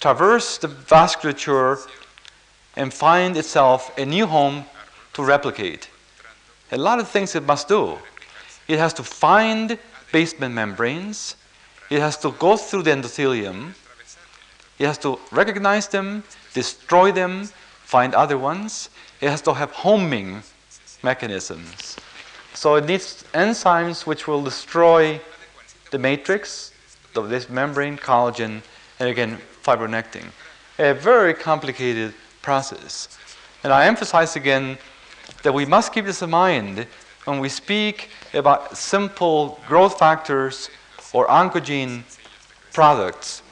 [0.00, 1.78] traverse the vasculature,
[2.76, 4.64] and find itself a new home
[5.12, 5.88] to replicate
[6.72, 7.98] a lot of things it must do.
[8.66, 9.78] It has to find
[10.10, 11.36] basement membranes,
[11.90, 13.74] it has to go through the endothelium,
[14.78, 16.24] it has to recognize them,
[16.54, 17.44] destroy them,
[17.84, 18.88] find other ones.
[19.20, 20.42] It has to have homing
[21.02, 21.96] mechanisms.
[22.54, 25.20] So it needs enzymes which will destroy
[25.92, 26.72] the matrix
[27.14, 28.62] of this membrane, collagen,
[28.98, 30.24] and again, fibronectin.
[30.78, 33.16] A very complicated process.
[33.62, 34.78] And I emphasize again
[35.42, 36.86] that we must keep this in mind
[37.26, 40.70] when we speak about simple growth factors
[41.12, 42.02] or oncogene
[42.72, 43.42] products,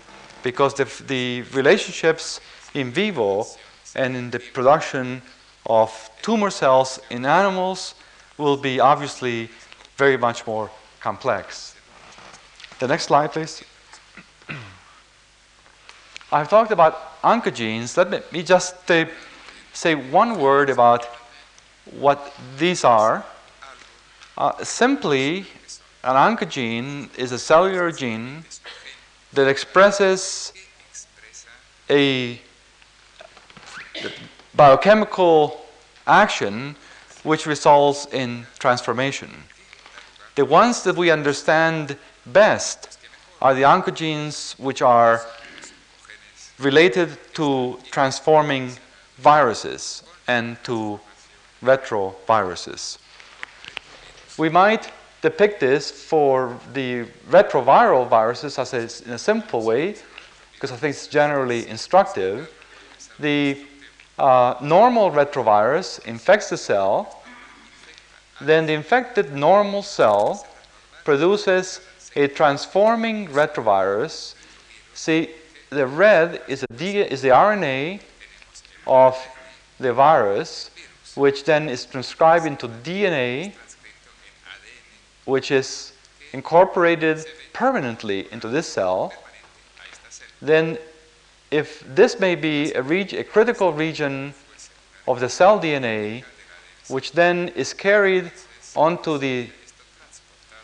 [0.43, 2.41] because the, the relationships
[2.72, 3.45] in vivo
[3.95, 5.20] and in the production
[5.66, 7.95] of tumor cells in animals
[8.38, 9.51] will be obviously
[9.97, 10.70] very much more
[11.01, 11.76] complex.
[12.81, 13.62] The next slide, please.
[16.33, 17.95] I've talked about oncogenes.
[17.95, 19.05] Let me just uh,
[19.74, 21.05] say one word about
[21.91, 23.22] what these are.
[24.39, 25.45] Uh, simply,
[26.03, 28.45] an oncogene is a cellular gene
[29.35, 30.55] that expresses
[31.91, 32.41] a
[34.55, 35.66] biochemical
[36.07, 36.74] action
[37.24, 39.31] which results in transformation.
[40.37, 41.99] The ones that we understand
[42.33, 42.99] best
[43.41, 45.22] are the oncogenes which are
[46.59, 48.70] related to transforming
[49.18, 51.01] viruses and to
[51.62, 52.99] retroviruses.
[54.39, 54.91] We might
[55.22, 59.97] depict this for the retroviral viruses as a, in a simple way,
[60.55, 62.51] because I think it's generally instructive.
[63.18, 63.66] The
[64.18, 67.22] uh, normal retrovirus infects the cell,
[68.41, 70.47] then the infected normal cell
[71.05, 71.81] produces
[72.17, 74.35] a transforming retrovirus.
[74.95, 75.31] See,
[75.71, 78.01] the red is, D, is the RNA
[78.87, 79.17] of
[79.79, 80.71] the virus,
[81.15, 83.53] which then is transcribed into DNA,
[85.25, 85.93] which is
[86.33, 89.13] incorporated permanently into this cell.
[90.43, 90.79] Then,
[91.51, 94.35] if this may be a, a critical region
[95.07, 96.25] of the cell DNA,
[96.89, 98.31] which then is carried
[98.75, 99.49] onto the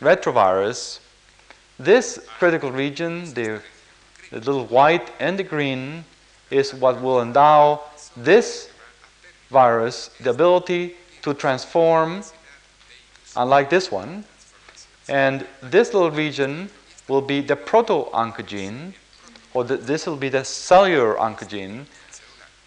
[0.01, 1.01] retrovirus,
[1.79, 3.61] this critical region, the,
[4.31, 6.05] the little white and the green,
[6.51, 7.83] is what will endow
[8.17, 8.71] this
[9.51, 12.23] virus the ability to transform,
[13.37, 14.25] unlike this one.
[15.09, 16.71] And this little region
[17.09, 18.95] will be the proto-oncogene,
[19.55, 21.87] or the, this will be the cellular oncogene.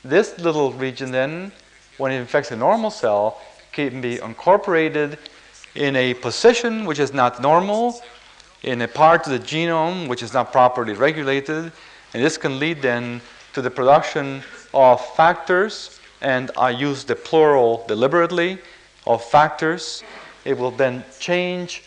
[0.03, 1.51] This little region then,
[1.97, 3.41] when it infects a normal cell,
[3.71, 5.17] can be incorporated
[5.75, 8.01] in a position which is not normal,
[8.63, 11.71] in a part of the genome which is not properly regulated,
[12.13, 13.21] and this can lead then
[13.53, 14.43] to the production
[14.73, 18.59] of factors, and I use the plural deliberately,
[19.07, 20.03] of factors.
[20.45, 21.83] It will then change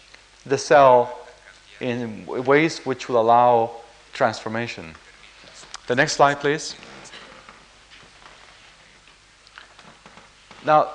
[0.46, 1.26] the cell
[1.80, 3.70] in ways which will allow
[4.12, 4.94] transformation.
[5.86, 6.74] The next slide, please.
[10.64, 10.94] Now,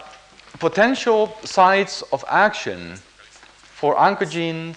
[0.60, 2.96] potential sites of action
[3.62, 4.76] for oncogene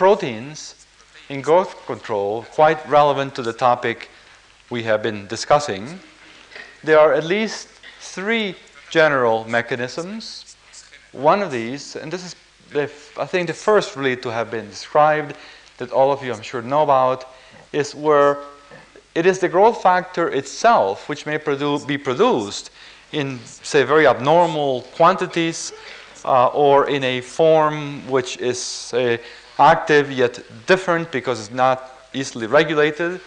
[0.00, 0.86] proteins
[1.28, 4.08] in growth control, quite relevant to the topic
[4.70, 6.00] we have been discussing.
[6.82, 7.68] There are at least
[8.00, 8.54] three
[8.88, 10.56] general mechanisms.
[11.12, 12.34] One of these, and this is,
[12.72, 12.84] the,
[13.18, 15.36] I think, the first really to have been described,
[15.76, 17.26] that all of you, I'm sure, know about,
[17.70, 18.38] is where
[19.14, 22.70] it is the growth factor itself which may produ- be produced
[23.12, 25.74] in, say, very abnormal quantities
[26.24, 29.18] uh, or in a form which is uh,
[29.60, 33.20] active yet different because it's not easily regulated.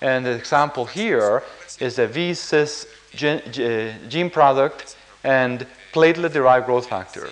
[0.00, 1.42] And the example here
[1.80, 3.42] is a V-sis gene,
[4.08, 7.28] gene product and platelet-derived growth factor.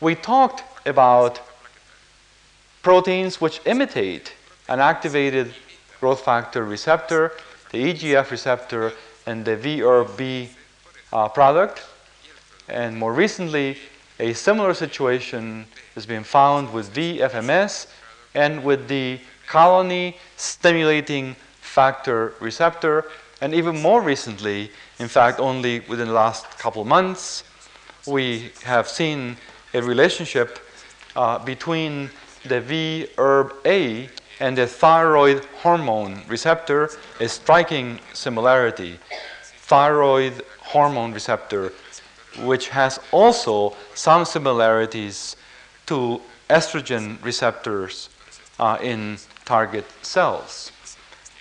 [0.00, 1.40] We talked about
[2.82, 4.32] proteins which imitate
[4.68, 5.52] an activated
[6.00, 7.32] growth factor receptor,
[7.70, 8.92] the EGF receptor,
[9.26, 10.48] and the VERB
[11.12, 11.84] uh, product.
[12.68, 13.76] And more recently,
[14.20, 17.86] a similar situation has been found with VFMS
[18.34, 23.06] and with the colony stimulating factor receptor.
[23.40, 27.44] And even more recently, in fact, only within the last couple months,
[28.06, 29.38] we have seen
[29.72, 30.58] a relationship
[31.16, 32.10] uh, between
[32.44, 34.08] the VERB-A
[34.40, 36.90] and the thyroid hormone receptor,
[37.20, 38.98] a striking similarity.
[39.66, 41.72] Thyroid hormone receptor,
[42.44, 45.36] which has also some similarities
[45.86, 48.08] to estrogen receptors
[48.58, 50.72] uh, in target cells.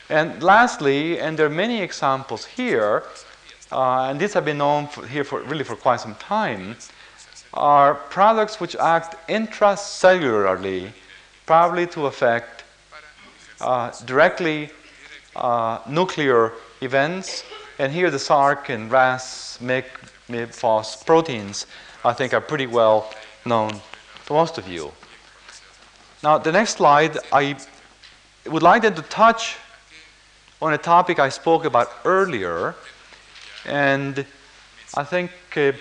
[0.09, 3.03] And lastly, and there are many examples here,
[3.71, 6.75] uh, and these have been known for, here for really for quite some time,
[7.53, 10.91] are products which act intracellularly,
[11.45, 12.63] probably to affect
[13.61, 14.69] uh, directly
[15.35, 17.43] uh, nuclear events
[17.79, 19.85] and here the SRC and RAS, MYC,
[20.29, 21.65] MYB, proteins,
[22.05, 23.11] I think are pretty well
[23.45, 23.71] known
[24.25, 24.91] to most of you.
[26.23, 27.57] Now, the next slide, I
[28.45, 29.57] would like them to touch
[30.61, 32.75] on a topic I spoke about earlier,
[33.65, 34.25] and
[34.95, 35.71] I think uh,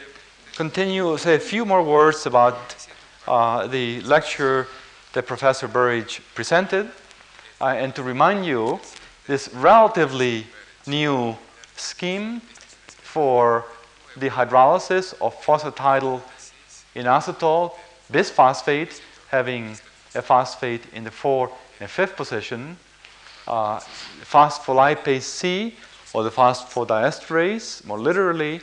[0.54, 2.86] continue, say a few more words about
[3.26, 4.66] uh, the lecture
[5.12, 6.90] that Professor Berridge presented,
[7.60, 8.80] uh, and to remind you
[9.26, 10.46] this relatively
[10.86, 11.36] new
[11.76, 12.40] scheme
[12.86, 13.64] for
[14.18, 16.20] the hydrolysis of phosphatidyl
[16.94, 17.72] inositol
[18.12, 19.76] bisphosphate, having
[20.14, 22.76] a phosphate in the fourth and fifth position.
[23.46, 23.78] Uh,
[24.22, 25.74] phospholipase C,
[26.12, 28.60] or the phosphodiesterase, more literally,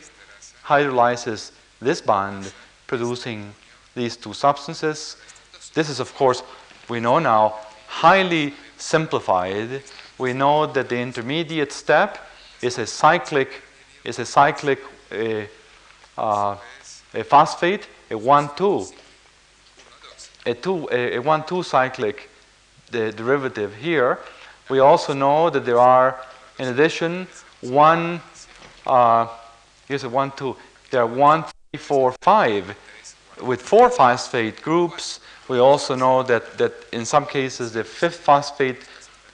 [0.64, 2.54] hydrolyzes this bond,
[2.88, 3.54] producing
[3.96, 5.18] these two substances.
[5.74, 6.44] This is, of course,
[6.90, 7.56] we know now,
[7.88, 9.84] highly simplified
[10.18, 12.18] we know that the intermediate step
[12.62, 13.62] is a cyclic,
[14.04, 14.80] is a cyclic
[15.12, 15.42] uh,
[16.18, 16.58] uh,
[17.14, 18.94] a phosphate, a 1,2,
[20.46, 22.30] a, two, a, a 1,2 cyclic
[22.92, 24.20] derivative here.
[24.70, 26.20] We also know that there are,
[26.60, 27.28] in addition,
[27.62, 28.22] one,
[28.86, 29.28] uh,
[29.88, 30.56] here's a 1, 2,
[30.92, 32.76] there are 1, 3, 4, 5
[33.42, 35.20] with four phosphate groups.
[35.48, 38.88] We also know that, that in some cases the fifth phosphate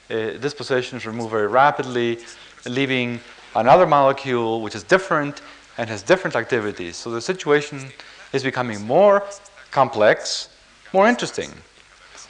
[0.10, 2.20] uh, disposition is removed very rapidly,
[2.66, 3.20] leaving
[3.56, 5.42] another molecule which is different
[5.82, 6.96] and has different activities.
[6.96, 7.92] So the situation
[8.34, 9.24] is becoming more
[9.72, 10.48] complex,
[10.94, 11.50] more interesting.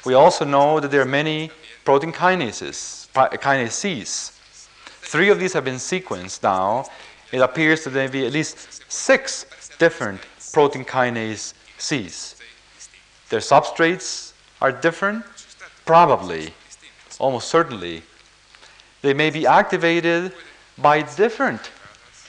[0.05, 1.51] We also know that there are many
[1.83, 4.31] protein kinases, kinases.
[4.85, 6.85] Three of these have been sequenced now.
[7.33, 9.45] It appears that there may be at least six
[9.77, 10.21] different
[10.53, 12.37] protein kinase Cs.
[13.27, 14.31] Their substrates
[14.61, 15.25] are different?
[15.85, 16.53] Probably,
[17.19, 18.03] almost certainly.
[19.01, 20.31] They may be activated
[20.77, 21.69] by different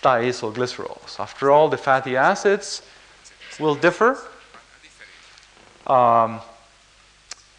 [0.03, 1.19] diacylglycerols.
[1.19, 2.83] After all, the fatty acids
[3.59, 4.19] will differ.
[5.87, 6.41] Um,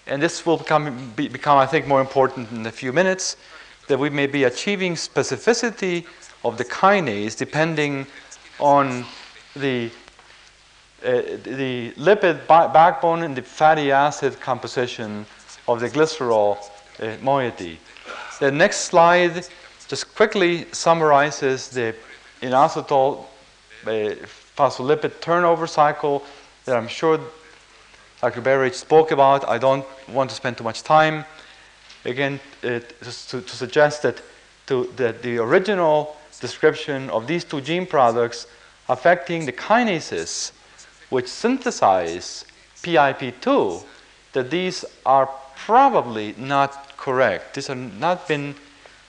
[0.08, 3.38] and this will become, be, become, I think, more important in a few minutes,
[3.88, 6.06] that we may be achieving specificity
[6.44, 8.06] of the kinase depending
[8.60, 9.06] on
[9.56, 9.90] the,
[11.06, 15.26] uh, the lipid backbone and the fatty acid composition
[15.68, 16.58] of the glycerol
[17.00, 17.80] uh, moiety.
[18.40, 19.48] The next slide
[19.88, 21.96] just quickly summarizes the
[22.44, 23.26] inositol
[23.86, 23.90] uh,
[24.56, 26.24] phospholipid turnover cycle
[26.66, 27.20] that I'm sure
[28.22, 28.42] Dr.
[28.42, 29.48] Berridge spoke about.
[29.50, 31.26] I don't want to spend too much time.
[32.06, 34.22] Again, it, to, to, suggest that,
[34.68, 38.48] to, that the original description of these two gene products
[38.90, 40.52] affecting the kinases
[41.10, 42.46] which synthesize
[42.82, 43.84] PIP2,
[44.34, 47.56] that these are probably not correct.
[47.56, 48.56] These have not been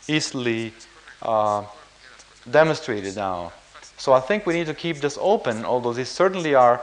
[0.06, 0.72] easily
[1.22, 1.64] uh,
[2.50, 3.52] demonstrated now.
[3.96, 6.80] So I think we need to keep this open, although these certainly are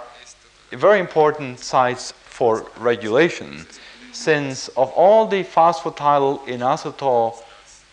[0.72, 3.66] very important sites for regulation,
[4.14, 7.44] since of all the phosphatidyl inositol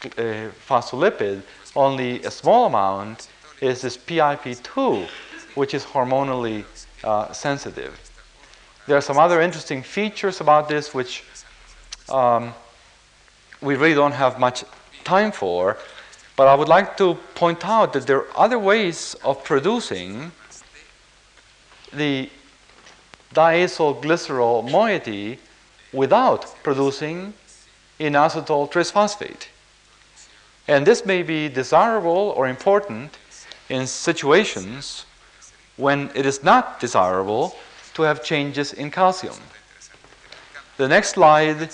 [0.05, 1.43] uh, phospholipid,
[1.75, 3.29] only a small amount
[3.61, 5.09] is this PIP2,
[5.55, 6.65] which is hormonally
[7.05, 7.99] uh, sensitive.
[8.87, 11.25] There are some other interesting features about this which
[12.09, 12.55] um,
[13.61, 14.65] we really don't have much
[15.05, 15.77] time for,
[16.39, 20.31] but I would like to point out that there are other ways of producing
[21.93, 22.31] the
[23.35, 25.41] diacylglycerol moiety
[25.93, 27.35] without producing
[27.99, 29.49] inositol trisphosphate.
[30.69, 33.19] And this may be desirable or important
[33.69, 35.07] in situations
[35.77, 37.57] when it is not desirable
[37.95, 39.43] to have changes in calcium.
[40.77, 41.71] The next slide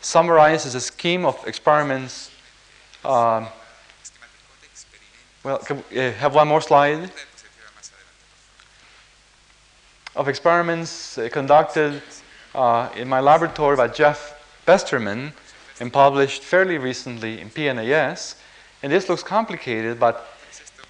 [0.00, 2.32] summarizes a scheme of experiments.
[3.04, 3.46] Um,
[5.46, 7.08] well, can we uh, have one more slide?
[10.16, 12.02] of experiments uh, conducted
[12.54, 14.34] uh, in my laboratory by Jeff
[14.66, 15.32] Besterman
[15.78, 18.34] and published fairly recently in PNAS.
[18.82, 20.26] And this looks complicated, but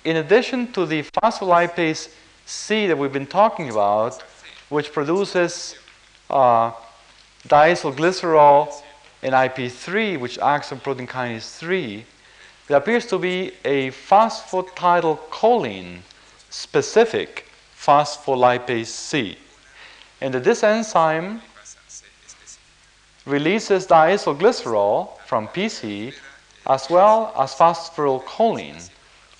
[0.04, 2.08] in addition to the phospholipase
[2.46, 4.22] C that we've been talking about,
[4.70, 5.76] which produces
[6.30, 6.70] uh,
[7.46, 8.72] diacylglycerol
[9.22, 12.06] and IP3, which acts on protein kinase 3,
[12.68, 15.98] there appears to be a phosphatidylcholine
[16.50, 17.46] specific
[17.78, 19.38] phospholipase C.
[20.20, 21.40] And this enzyme
[23.24, 26.12] releases diacylglycerol from PC
[26.68, 28.90] as well as phosphorylcholine,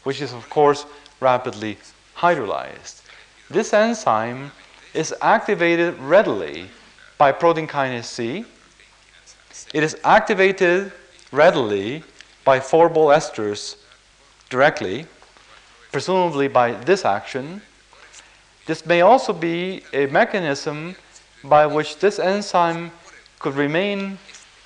[0.05, 0.87] which is, of course,
[1.21, 1.77] rapidly
[2.17, 3.03] hydrolyzed.
[3.51, 4.53] This enzyme
[4.95, 6.71] is activated readily
[7.19, 8.45] by protein kinase C.
[9.75, 10.93] It is activated
[11.33, 12.05] readily
[12.47, 13.77] by phorbol esters
[14.49, 15.05] directly,
[15.91, 17.61] presumably by this action,
[18.67, 20.95] this may also be a mechanism
[21.43, 22.93] by which this enzyme
[23.41, 24.19] could remain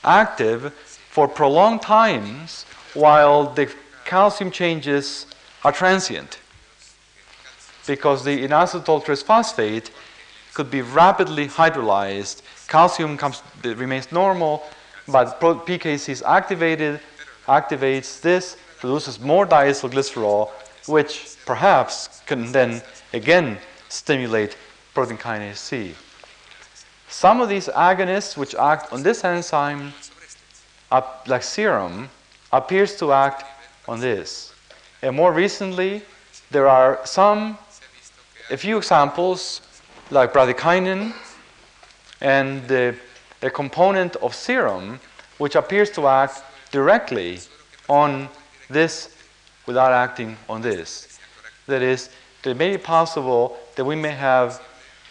[0.05, 3.73] active for prolonged times while the
[4.05, 5.27] calcium changes
[5.65, 6.39] are transient.
[7.87, 9.91] Because the inositol trisphosphate
[10.53, 12.43] could be rapidly hydrolyzed.
[12.69, 14.63] Calcium comes, remains normal,
[15.09, 17.01] but PKC is activated,
[17.47, 20.51] activates this, produces more diacylglycerol,
[20.87, 22.83] which perhaps can then
[23.13, 24.57] again stimulate
[24.95, 25.95] protein kinase C.
[27.09, 29.93] Some of these agonists which act on this enzyme,
[31.27, 32.09] like serum,
[32.53, 33.45] appears to act
[33.89, 34.53] on this.
[35.03, 36.03] And more recently,
[36.51, 37.59] there are some,
[38.51, 39.61] a few examples,
[40.11, 41.13] like bradykinin
[42.21, 42.95] and the,
[43.43, 45.01] a component of serum,
[45.39, 47.41] which appears to act directly
[47.89, 48.29] on
[48.69, 49.15] this
[49.67, 51.19] without acting on this.
[51.67, 52.11] That is,
[52.45, 54.63] it may be possible that we may have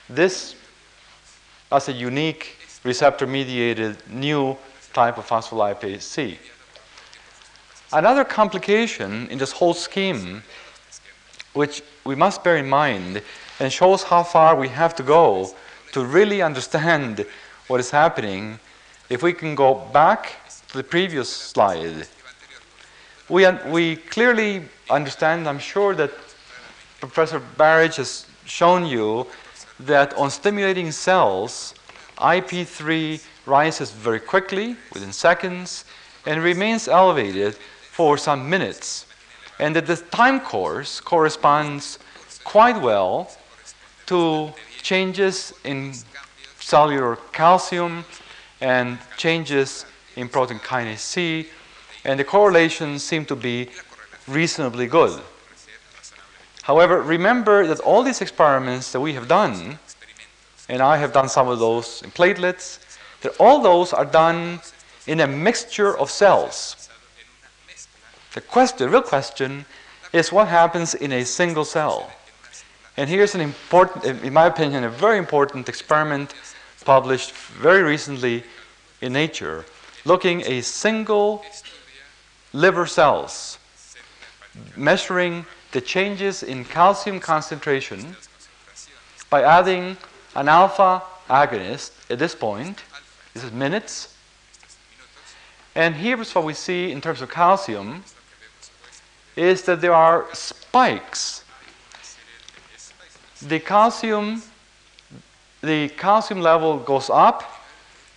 [0.10, 0.56] this
[1.72, 4.58] as a unique receptor mediated new
[4.94, 6.40] type of phospholipase C.
[7.92, 10.44] Another complication in this whole scheme,
[11.54, 13.22] which we must bear in mind
[13.60, 15.54] and shows how far we have to go
[15.92, 17.26] to really understand
[17.68, 18.60] what is happening,
[19.10, 20.36] if we can go back
[20.74, 22.08] the previous slide.
[23.28, 26.12] We, we clearly understand, I'm sure that
[27.00, 29.28] Professor Berridge has shown you
[29.80, 31.74] that on stimulating cells,
[32.18, 35.86] IP3 rises very quickly, within seconds,
[36.26, 39.06] and remains elevated for some minutes.
[39.60, 42.00] And that the time course corresponds
[42.44, 43.32] quite well
[44.06, 45.94] to changes in
[46.60, 48.06] cellular calcium
[48.62, 49.86] and changes
[50.20, 51.48] in protein kinase C,
[52.04, 53.70] and the correlations seem to be
[54.28, 55.22] reasonably good.
[56.64, 59.80] However, remember that all these experiments that we have done,
[60.68, 62.80] and I have done some of those in platelets,
[63.22, 64.60] that all those are done
[65.08, 66.90] in a mixture of cells.
[68.34, 69.66] The question, the real question,
[70.14, 72.12] is what happens in a single cell.
[72.98, 76.34] And here's an important, in my opinion, a very important experiment
[76.84, 78.44] published very recently
[79.02, 79.66] in Nature,
[80.06, 81.44] looking a single
[82.54, 83.58] liver cells,
[84.76, 88.16] measuring the changes in calcium concentration
[89.30, 89.98] by adding
[90.36, 92.84] an alpha agonist at this point.
[93.34, 94.16] This is minutes.
[95.76, 98.04] And here's what we see in terms of calcium
[99.36, 101.44] is that there are spikes.
[103.42, 104.42] The calcium,
[105.62, 107.59] the calcium level goes up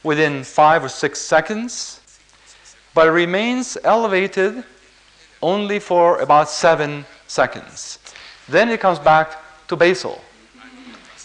[0.02, 2.00] within five or six seconds,
[2.94, 4.64] but it remains elevated
[5.40, 7.98] only for about seven seconds.
[8.48, 9.38] Then it comes back
[9.68, 10.20] to basal,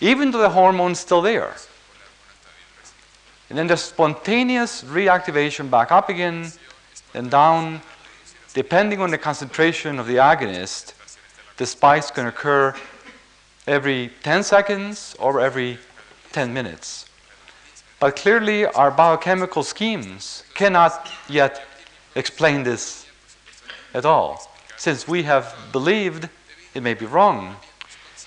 [0.02, 1.54] even though the hormone is still there.
[3.50, 6.52] And then there's spontaneous reactivation back up again
[7.14, 7.82] and down.
[8.54, 10.94] Depending on the concentration of the agonist,
[11.58, 12.74] the spikes can occur
[13.66, 15.78] every 10 seconds or every
[16.32, 17.07] 10 minutes.
[18.00, 21.64] But clearly, our biochemical schemes cannot yet
[22.16, 23.08] explain this
[23.94, 26.30] at all since we have believed,
[26.74, 27.56] it may be wrong,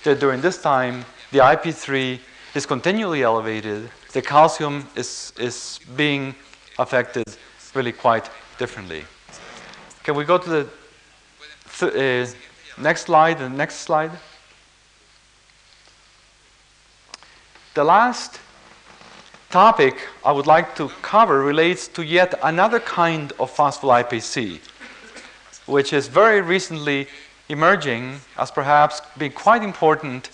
[0.03, 2.19] that during this time the IP3
[2.53, 6.35] is continually elevated, the calcium is, is being
[6.77, 7.23] affected
[7.73, 9.05] really quite differently.
[10.03, 10.67] Can we go to the
[11.79, 14.11] th uh, next slide, the next slide?
[17.73, 18.39] The last
[19.51, 19.95] topic
[20.25, 24.61] I would like to cover relates to yet another kind of phospholipase C
[25.65, 27.07] which is very recently
[27.49, 30.29] emerging as perhaps being quite important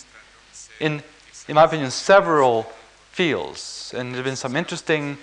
[0.80, 1.01] in,
[1.47, 2.63] in my opinion, several
[3.11, 3.93] fields.
[3.95, 5.18] And there have been some interesting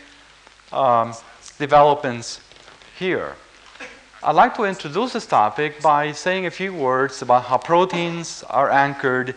[0.73, 1.15] um,
[1.59, 2.41] developments
[2.99, 3.37] here.
[4.23, 8.71] I'd like to introduce this topic by saying a few words about how proteins are
[8.71, 9.35] anchored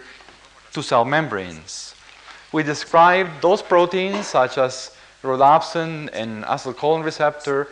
[0.73, 1.86] to cell membranes.
[2.57, 4.89] We described those proteins, such as
[5.21, 7.67] rhodopsin and acetylcholine receptor,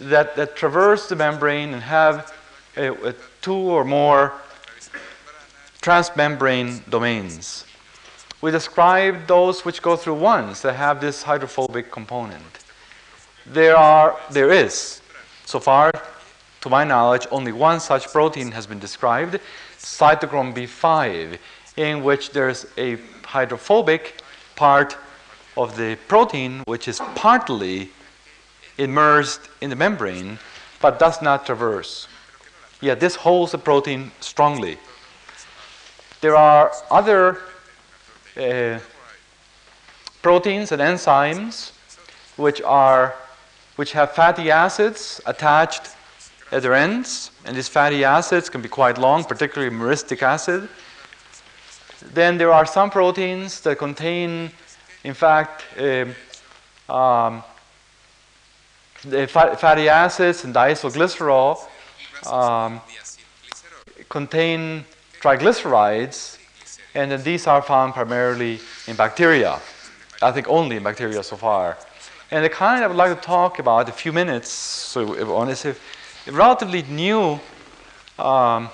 [0.00, 2.34] that, that traverse the membrane and have
[3.40, 4.32] two or more
[5.82, 7.64] transmembrane domains.
[8.40, 12.58] We describe those which go through ones that have this hydrophobic component.
[13.46, 15.00] There are, there is,
[15.44, 15.92] so far,
[16.62, 19.38] to my knowledge, only one such protein has been described,
[19.78, 21.38] cytochrome B5,
[21.76, 22.98] in which there's a
[23.32, 24.20] hydrophobic
[24.56, 24.96] part
[25.56, 27.90] of the protein which is partly
[28.76, 30.38] immersed in the membrane
[30.82, 32.08] but does not traverse.
[32.82, 34.76] Yet this holds the protein strongly.
[36.20, 37.38] There are other
[38.36, 38.78] uh,
[40.20, 41.72] proteins and enzymes
[42.36, 43.14] which are
[43.76, 45.94] which have fatty acids attached
[46.50, 50.68] at their ends, and these fatty acids can be quite long, particularly myristic acid.
[52.12, 54.50] Then there are some proteins that contain,
[55.04, 55.64] in fact,
[56.88, 57.42] um,
[59.04, 61.58] the fatty acids and diacylglycerol
[62.26, 62.80] um,
[64.08, 64.84] contain
[65.20, 66.38] triglycerides,
[66.94, 69.60] and then these are found primarily in bacteria.
[70.20, 71.78] I think only in bacteria so far.
[72.30, 75.64] And the kind I would like to talk about a few minutes, so on is
[75.64, 75.74] a
[76.30, 77.40] relatively new
[78.18, 78.68] um,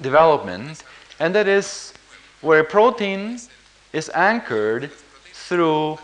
[0.00, 0.82] development,
[1.18, 1.94] and that is
[2.42, 3.38] where a protein
[3.92, 4.90] is anchored
[5.32, 5.98] through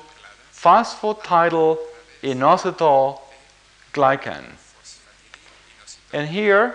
[0.53, 1.79] phosphatidyl
[2.23, 3.21] inositol
[3.93, 4.45] glycan.
[6.13, 6.75] And here,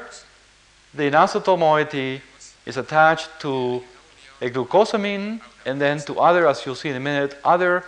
[0.94, 2.22] the inositol moiety
[2.66, 3.84] is attached to
[4.42, 7.84] a glucosamine and then to other, as you'll see in a minute, other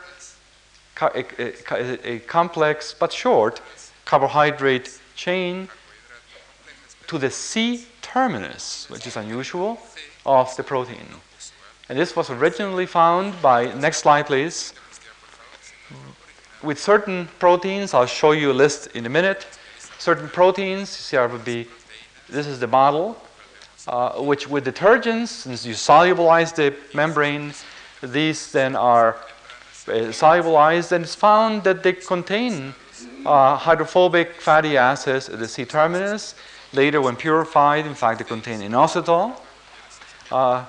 [1.02, 3.62] a, a, a complex but short
[4.06, 5.68] carbohydrate chain
[7.08, 9.80] to the C terminus, which is unusual,
[10.26, 11.06] of the protein.
[11.88, 14.74] And this was originally found by, next slide please,
[16.64, 19.46] with certain proteins, I'll show you a list in a minute,
[20.00, 21.68] certain proteins, here would be,
[22.28, 23.16] this is the model,
[23.88, 27.54] uh, which with detergents, since you solubilize the membrane,
[28.02, 29.16] these then are
[29.88, 32.74] uh, solubilized and it's found that they contain
[33.26, 36.34] uh, hydrophobic fatty acids at the C terminus.
[36.74, 39.40] Later, when purified, in fact, they contain inositol.
[40.32, 40.66] Uh,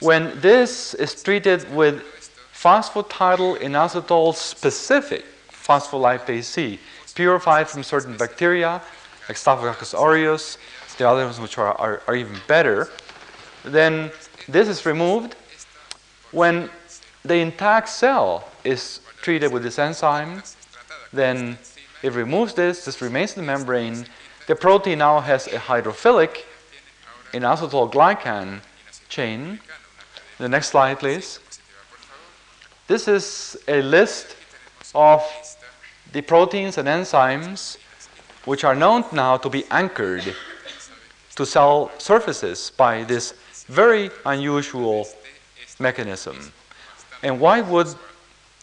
[0.00, 2.02] when this is treated with
[2.54, 6.78] phosphatidylinositol specific phospholipase C,
[7.14, 8.80] purified from certain bacteria
[9.28, 10.58] like Staphylococcus aureus,
[10.96, 12.88] the other ones which are, are, are even better,
[13.64, 14.10] then
[14.48, 15.36] this is removed.
[16.30, 16.70] When
[17.24, 20.42] the intact cell is treated with this enzyme,
[21.12, 21.58] then
[22.02, 24.06] it removes this, this remains in the membrane.
[24.46, 26.44] The protein now has a hydrophilic
[27.32, 28.60] inositol glycan
[29.08, 29.60] chain.
[30.40, 31.38] The next slide, please.
[32.86, 34.36] This is a list
[34.94, 35.22] of
[36.12, 37.76] the proteins and enzymes
[38.46, 40.34] which are known now to be anchored
[41.36, 43.34] to cell surfaces by this
[43.66, 45.06] very unusual
[45.78, 46.50] mechanism.
[47.22, 47.88] And why would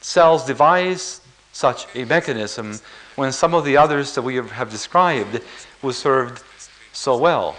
[0.02, 1.22] cells devise
[1.52, 2.80] such a mechanism
[3.18, 5.42] when some of the others that we have described
[5.84, 6.44] were served
[6.92, 7.56] so well?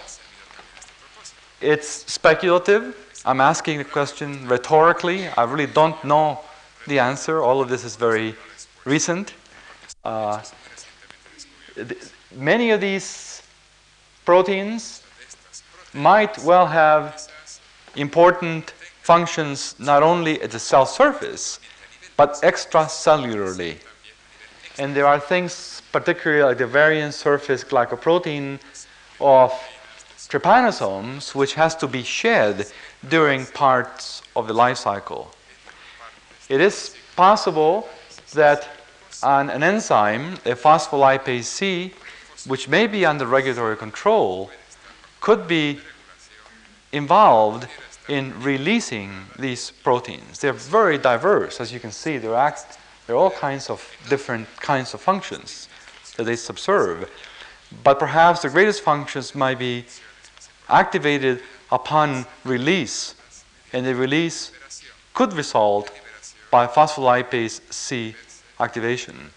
[1.61, 2.97] It's speculative.
[3.29, 5.29] I'm asking the question rhetorically.
[5.29, 6.41] I really don't know
[6.87, 7.43] the answer.
[7.43, 8.35] All of this is very
[8.87, 9.35] recent.
[10.03, 10.43] Uh,
[12.35, 13.43] many of these
[14.25, 15.03] proteins
[15.93, 17.29] might well have
[17.97, 18.71] important
[19.03, 21.61] functions not only at the cell surface,
[22.17, 23.77] but extracellularly.
[24.79, 28.59] And there are things, particularly like the variant surface glycoprotein
[29.21, 29.53] of
[30.31, 32.73] trypanosomes, which has to be shed
[33.07, 35.31] during parts of the life cycle.
[36.49, 37.89] It is possible
[38.33, 38.69] that
[39.23, 41.93] an, an enzyme, a phospholipase C,
[42.47, 44.51] which may be under regulatory control,
[45.21, 45.81] could be
[46.93, 47.69] involved
[48.09, 50.39] in releasing these proteins.
[50.39, 52.17] They're very diverse, as you can see.
[52.17, 52.35] They're
[53.11, 55.69] all kinds of different kinds of functions
[56.17, 57.11] that they subserve.
[57.85, 59.85] But perhaps the greatest functions might be
[60.69, 63.15] activated upon release,
[63.73, 64.53] and the release
[65.15, 65.91] could result
[66.51, 68.15] by phospholipase C
[68.59, 69.31] activation.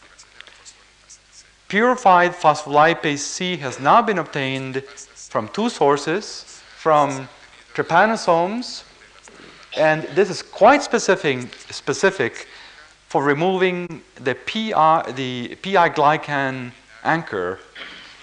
[1.67, 4.83] Purified phospholipase C has now been obtained
[5.31, 7.27] from two sources, from
[7.73, 8.83] trypanosomes,
[9.77, 12.47] and this is quite specific, specific
[13.07, 16.71] for removing the PI, the PI glycan
[17.03, 17.59] anchor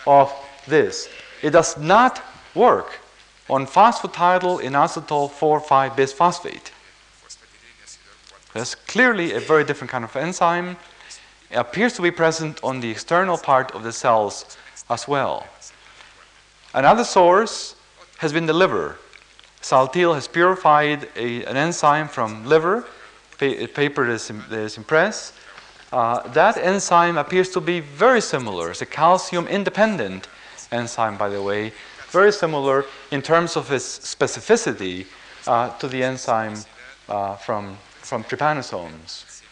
[0.06, 0.32] of
[0.66, 1.08] this.
[1.42, 2.22] It does not
[2.54, 3.00] work
[3.48, 6.70] on phosphatidylinositol 4,5 bisphosphate.
[8.54, 10.76] That's clearly a very different kind of enzyme.
[11.50, 14.56] It appears to be present on the external part of the cells
[14.90, 15.46] as well.
[16.74, 17.74] Another source
[18.18, 18.98] has been the liver.
[19.62, 22.86] Saltiel has purified a, an enzyme from liver,
[23.40, 25.32] a paper that is in press.
[25.92, 28.70] Uh, that enzyme appears to be very similar.
[28.70, 30.28] It's a calcium independent
[30.70, 31.72] enzyme, by the way,
[32.10, 35.06] very similar in terms of its specificity
[35.46, 36.56] uh, to the enzyme
[37.08, 39.42] uh, from, from trypanosomes.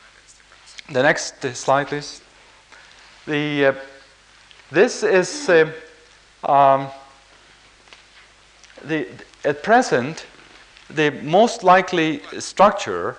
[0.91, 2.23] The next slide, please.
[3.27, 3.75] The, uh,
[4.71, 5.73] this is uh,
[6.45, 6.89] um,
[8.85, 9.09] the,
[9.45, 10.27] at present,
[10.89, 13.17] the most likely structure,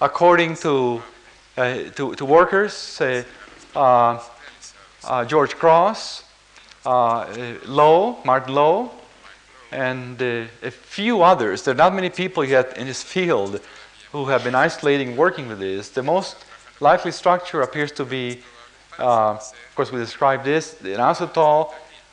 [0.00, 1.02] according to,
[1.56, 3.22] uh, to, to, workers, uh,
[5.04, 6.24] uh, George Cross,
[6.86, 7.26] uh,
[7.66, 8.90] Low, Martin Low,
[9.72, 11.62] and uh, a few others.
[11.62, 13.60] There are not many people yet in this field
[14.12, 15.88] who have been isolating working with this.
[15.90, 16.36] The most
[16.80, 18.40] likely structure appears to be,
[18.98, 21.72] uh, of course, we described this, the inositol,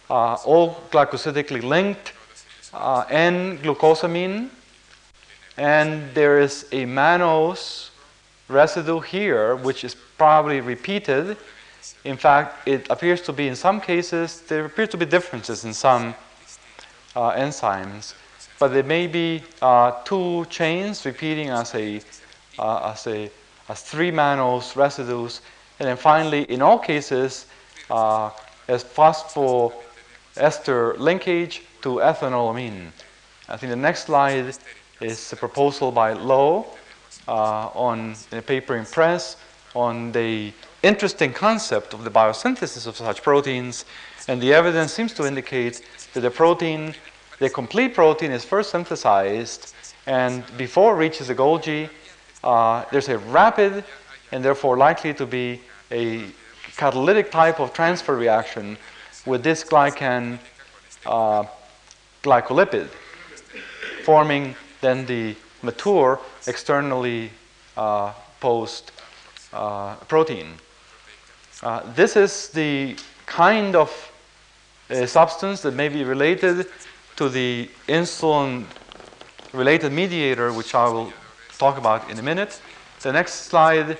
[0.10, 2.14] all glycosidically linked,
[2.74, 4.50] uh, N-glucosamine,
[5.58, 7.90] and there is a mannose
[8.50, 11.38] residue here, which is probably repeated.
[12.04, 15.74] In fact, it appears to be, in some cases, there appear to be differences in
[15.74, 16.16] some
[17.16, 18.14] uh, enzymes,
[18.60, 22.02] but there may be uh, two chains repeating as a,
[22.60, 23.32] uh, as a
[23.70, 25.42] as three mannose residues,
[25.80, 27.46] and then finally, in all cases,
[27.90, 28.30] uh,
[28.68, 32.92] as phosphoester linkage to ethanolamine.
[33.48, 34.56] I think the next slide
[35.02, 36.66] is a proposal by Low
[37.28, 39.38] uh, on a paper in Press
[39.76, 43.86] on the interesting concept of the biosynthesis of such proteins,
[44.28, 45.82] and the evidence seems to indicate
[46.14, 46.94] that the protein,
[47.40, 49.74] the complete protein, is first synthesized,
[50.06, 51.90] and before it reaches the Golgi,
[52.44, 53.84] uh, there's a rapid
[54.32, 56.26] and therefore likely to be a
[56.76, 58.78] catalytic type of transfer reaction
[59.26, 60.40] with this glycan
[61.06, 61.44] uh,
[62.24, 62.88] glycolipid,
[64.04, 67.32] forming then the mature externally
[67.78, 68.92] uh, posed
[70.08, 70.58] protein.
[71.62, 74.12] Uh, this is the kind of
[74.90, 76.68] uh, substance that may be related
[77.16, 78.66] to the insulin
[79.54, 81.14] related mediator, which I will
[81.58, 82.60] talk about in a minute.
[83.02, 83.98] The next slide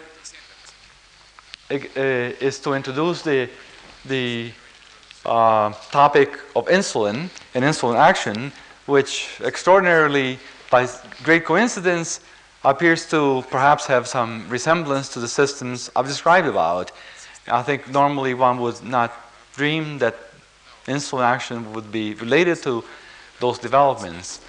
[1.72, 3.50] uh, is to introduce the,
[4.06, 4.52] the
[5.26, 8.52] uh, topic of insulin and insulin action,
[8.88, 10.38] which extraordinarily,
[10.70, 10.88] by
[11.24, 12.20] great coincidence,
[12.64, 16.92] appears to perhaps have some resemblance to the systems I've described about.
[17.48, 19.12] I think normally one would not
[19.56, 20.16] dream that
[20.86, 22.84] insulin action would be related to
[23.40, 24.40] those developments,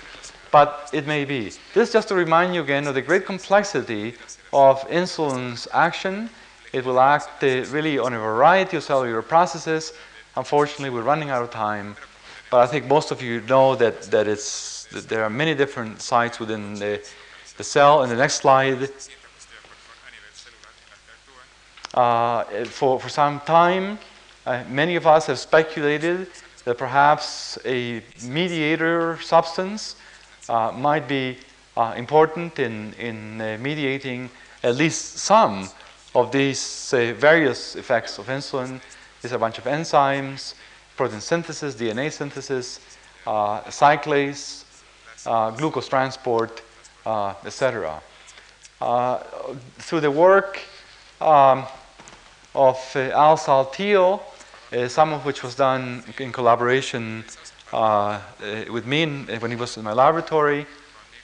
[0.52, 1.52] but it may be.
[1.74, 4.14] This just to remind you again of the great complexity
[4.52, 6.30] of insulin's action.
[6.72, 9.92] It will act uh, really on a variety of cellular processes.
[10.36, 11.96] Unfortunately, we're running out of time,
[12.50, 16.00] but I think most of you know that, that, it's, that there are many different
[16.00, 17.00] sites within the
[17.56, 18.90] the cell in the next slide.
[21.94, 23.98] Uh, for, for some time,
[24.46, 26.26] uh, many of us have speculated
[26.64, 29.94] that perhaps a mediator substance
[30.48, 31.38] uh, might be
[31.76, 34.28] uh, important in, in uh, mediating
[34.62, 35.68] at least some
[36.14, 38.80] of these various effects of insulin.
[39.20, 40.54] There's a bunch of enzymes,
[40.96, 42.80] protein synthesis, DNA synthesis,
[43.26, 44.64] uh, cyclase,
[45.56, 46.62] glucose transport,
[47.06, 48.00] uh, etc.
[48.80, 49.18] Uh,
[49.78, 50.60] through the work
[51.20, 51.64] um,
[52.54, 54.20] of uh, Al Saltiel,
[54.72, 57.24] uh, some of which was done in collaboration
[57.72, 58.20] uh,
[58.70, 59.06] with me
[59.38, 60.66] when he was in my laboratory,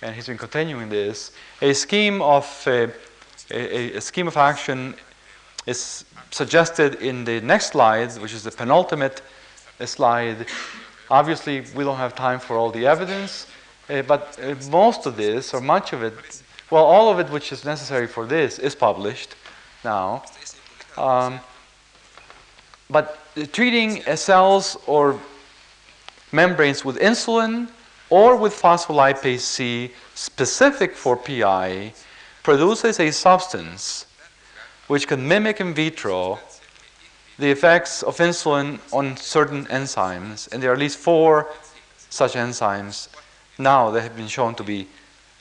[0.03, 1.33] and he's been continuing this.
[1.61, 2.91] A scheme of a,
[3.51, 4.95] a, scheme of action
[5.67, 9.23] is suggested in the next slide, which is the penultimate
[9.85, 10.47] slide.
[11.11, 13.47] Obviously, we don't have time for all the evidence,
[13.91, 16.15] uh, but uh, most of this, or much of it,
[16.71, 19.35] well, all of it which is necessary for this is published
[19.85, 20.23] now.
[20.97, 21.41] Um,
[22.89, 25.19] but uh, treating cells or
[26.33, 27.69] membranes with insulin
[28.11, 31.93] or with phospholipase C specific for PI
[32.43, 34.07] produces a substance
[34.87, 36.39] which can mimic in vitro
[37.39, 40.53] the effects of insulin on certain enzymes.
[40.53, 41.49] And there are at least four
[42.11, 43.09] such enzymes
[43.61, 44.89] now they have been shown to be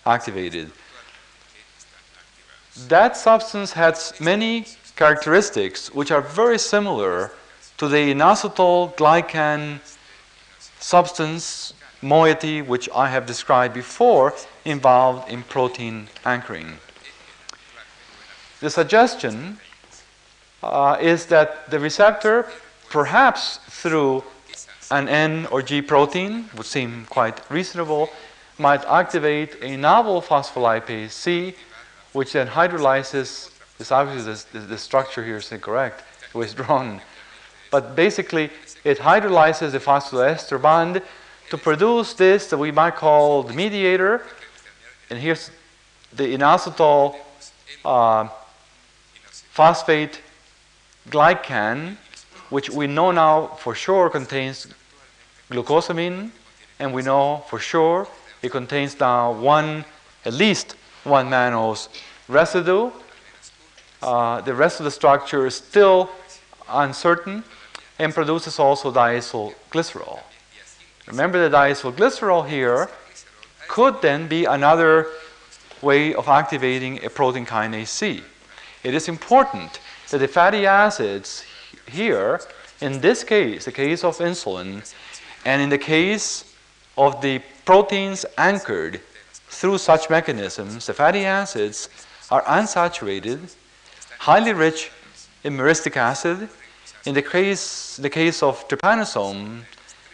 [0.06, 0.72] activated.
[2.88, 4.66] That substance has many
[4.96, 7.32] characteristics which are very similar
[7.78, 9.80] to the inositol glycan
[10.80, 14.34] substance moiety which I have described before
[14.66, 16.78] involved in protein anchoring.
[18.60, 19.60] The suggestion
[20.62, 22.46] uh, is that the receptor,
[22.90, 24.24] perhaps through
[24.92, 28.10] an N or G protein would seem quite reasonable,
[28.58, 31.56] might activate a novel phospholipase C,
[32.14, 33.52] which then hydrolyzes.
[33.78, 36.04] This obviously the, the structure here is incorrect.
[36.28, 37.02] It was drawn,
[37.72, 38.50] but basically
[38.84, 41.02] it hydrolyzes the phosphoester bond
[41.50, 44.24] to produce this that we might call the mediator.
[45.10, 45.52] And here's
[46.14, 47.16] the inositol
[47.86, 48.28] uh,
[49.32, 50.22] phosphate
[51.10, 51.98] glycan,
[52.50, 54.68] which we know now for sure contains
[55.50, 56.32] glucosamine,
[56.80, 58.08] and we know for sure
[58.42, 59.86] it contains now one,
[60.26, 61.90] at least one mannose
[62.28, 62.92] residue.
[64.02, 66.10] Uh, the rest of the structure is still
[66.70, 67.44] uncertain
[67.98, 70.22] and produces also diacylglycerol.
[71.08, 72.90] Remember the diacylglycerol here
[73.68, 75.08] could then be another
[75.82, 78.24] way of activating a protein kinase C.
[78.84, 81.44] It is important that the fatty acids
[81.90, 82.40] here,
[82.80, 84.94] in this case, the case of insulin,
[85.46, 86.56] and in the case
[86.98, 89.02] of the proteins anchored
[89.48, 91.90] through such mechanisms, the fatty acids
[92.30, 93.56] are unsaturated,
[94.20, 94.92] highly rich
[95.44, 96.50] in myristic acid.
[97.06, 99.64] In the case, the case of trypanosome,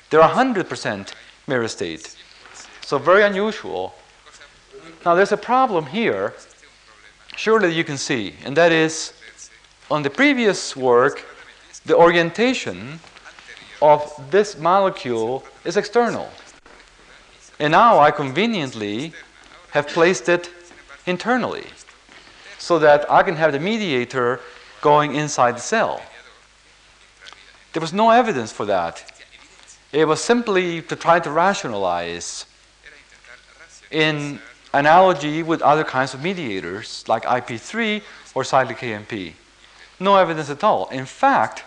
[0.09, 1.13] they're 100%
[1.47, 2.15] myristate.
[2.81, 3.95] So very unusual.
[5.03, 6.33] Now there's a problem here,
[7.35, 9.13] surely you can see, and that is
[9.89, 11.23] on the previous work,
[11.85, 12.99] the orientation
[13.93, 16.29] of this molecule is external.
[17.59, 19.13] And now I conveniently
[19.71, 20.49] have placed it
[21.05, 21.65] internally
[22.57, 24.39] so that I can have the mediator
[24.81, 26.01] going inside the cell.
[27.73, 29.21] There was no evidence for that.
[29.91, 32.45] It was simply to try to rationalize
[33.91, 34.39] in
[34.73, 38.01] analogy with other kinds of mediators like IP3
[38.33, 39.13] or cyclic AMP.
[39.99, 40.89] No evidence at all.
[40.89, 41.63] In fact,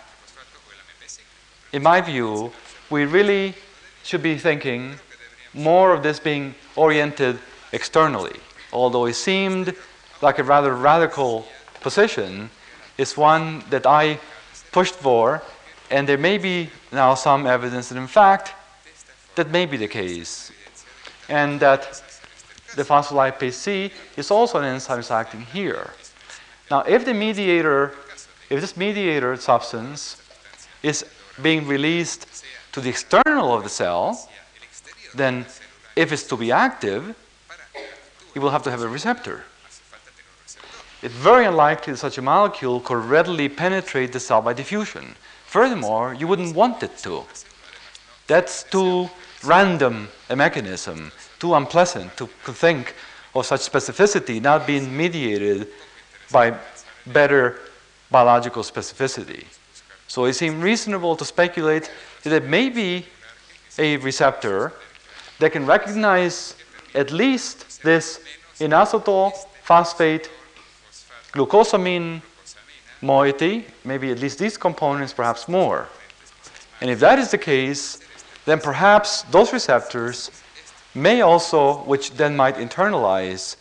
[1.72, 2.52] in my view,
[2.90, 3.54] we really
[4.02, 4.94] should be thinking
[5.52, 7.38] more of this being oriented
[7.72, 8.36] externally.
[8.72, 9.74] Although it seemed
[10.22, 11.46] like a rather radical
[11.80, 12.50] position,
[12.96, 14.18] it's one that I
[14.72, 15.42] pushed for,
[15.90, 18.54] and there may be now some evidence that, in fact,
[19.36, 20.50] that may be the case,
[21.28, 22.02] and that
[22.74, 25.90] the phospholipase C is also an enzyme acting here.
[26.70, 27.94] Now, if the mediator,
[28.50, 30.20] if this mediator substance
[30.82, 31.04] is
[31.42, 34.28] being released to the external of the cell,
[35.14, 35.46] then
[35.96, 37.14] if it's to be active,
[38.34, 39.44] you will have to have a receptor.
[41.02, 45.14] It's very unlikely that such a molecule could readily penetrate the cell by diffusion.
[45.46, 47.24] Furthermore, you wouldn't want it to.
[48.26, 49.08] That's too
[49.44, 52.94] random a mechanism, too unpleasant to think
[53.34, 55.68] of such specificity not being mediated
[56.30, 56.58] by
[57.06, 57.60] better
[58.10, 59.44] biological specificity.
[60.08, 61.90] So it seemed reasonable to speculate
[62.24, 63.06] that it may be
[63.78, 64.72] a receptor
[65.38, 66.56] that can recognize
[66.94, 68.20] at least this
[68.58, 69.32] inositol
[69.62, 70.30] phosphate
[71.32, 72.22] glucosamine
[73.02, 75.86] moiety, maybe at least these components, perhaps more.
[76.80, 78.00] And if that is the case,
[78.46, 80.30] then perhaps those receptors
[80.94, 83.56] may also, which then might internalize,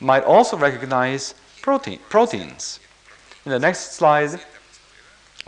[0.00, 2.80] might also recognize protein, proteins.
[3.44, 4.40] In the next slide,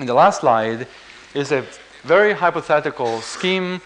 [0.03, 0.89] in the last slide,
[1.33, 1.65] is a
[2.03, 3.81] very hypothetical scheme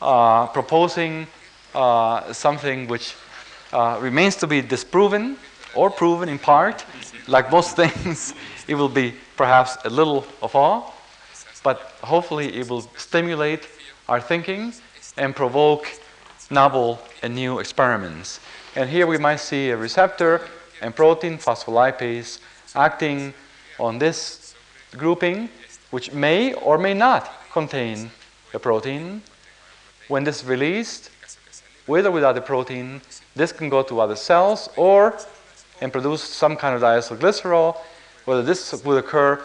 [0.00, 1.26] uh, proposing
[1.74, 3.14] uh, something which
[3.74, 5.36] uh, remains to be disproven
[5.74, 6.86] or proven in part.
[7.28, 8.32] Like most things,
[8.66, 10.94] it will be perhaps a little of all,
[11.62, 13.68] but hopefully it will stimulate
[14.08, 14.72] our thinking
[15.18, 15.86] and provoke
[16.50, 18.40] novel and new experiments.
[18.76, 20.40] And here we might see a receptor
[20.80, 22.40] and protein phospholipase
[22.74, 23.34] acting
[23.78, 24.39] on this
[24.96, 25.48] grouping,
[25.90, 28.10] which may or may not contain
[28.54, 29.22] a protein.
[30.08, 31.10] When this is released,
[31.86, 33.00] with or without the protein,
[33.34, 35.18] this can go to other cells or
[35.80, 37.76] and produce some kind of diacylglycerol.
[38.24, 39.42] Whether this would occur,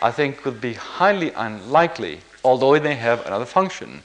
[0.00, 4.02] I think, would be highly unlikely, although it may have another function.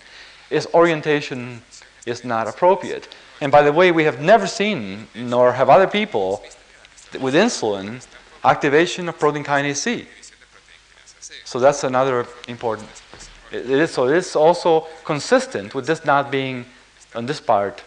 [0.49, 1.61] Its orientation
[2.05, 3.07] is not appropriate.
[3.41, 6.43] And by the way, we have never seen, nor have other people,
[7.21, 8.05] with insulin,
[8.43, 10.07] activation of protein kinase C.
[11.45, 12.89] So that's another important.
[13.51, 16.65] It is, so it is also consistent with this not being
[17.15, 17.83] on this part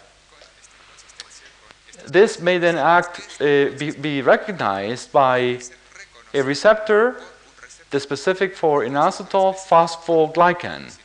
[2.06, 5.60] this may then act, uh, be, be, recognized by
[6.34, 7.16] a receptor
[7.90, 10.96] that's specific for inositol phosphoglycan.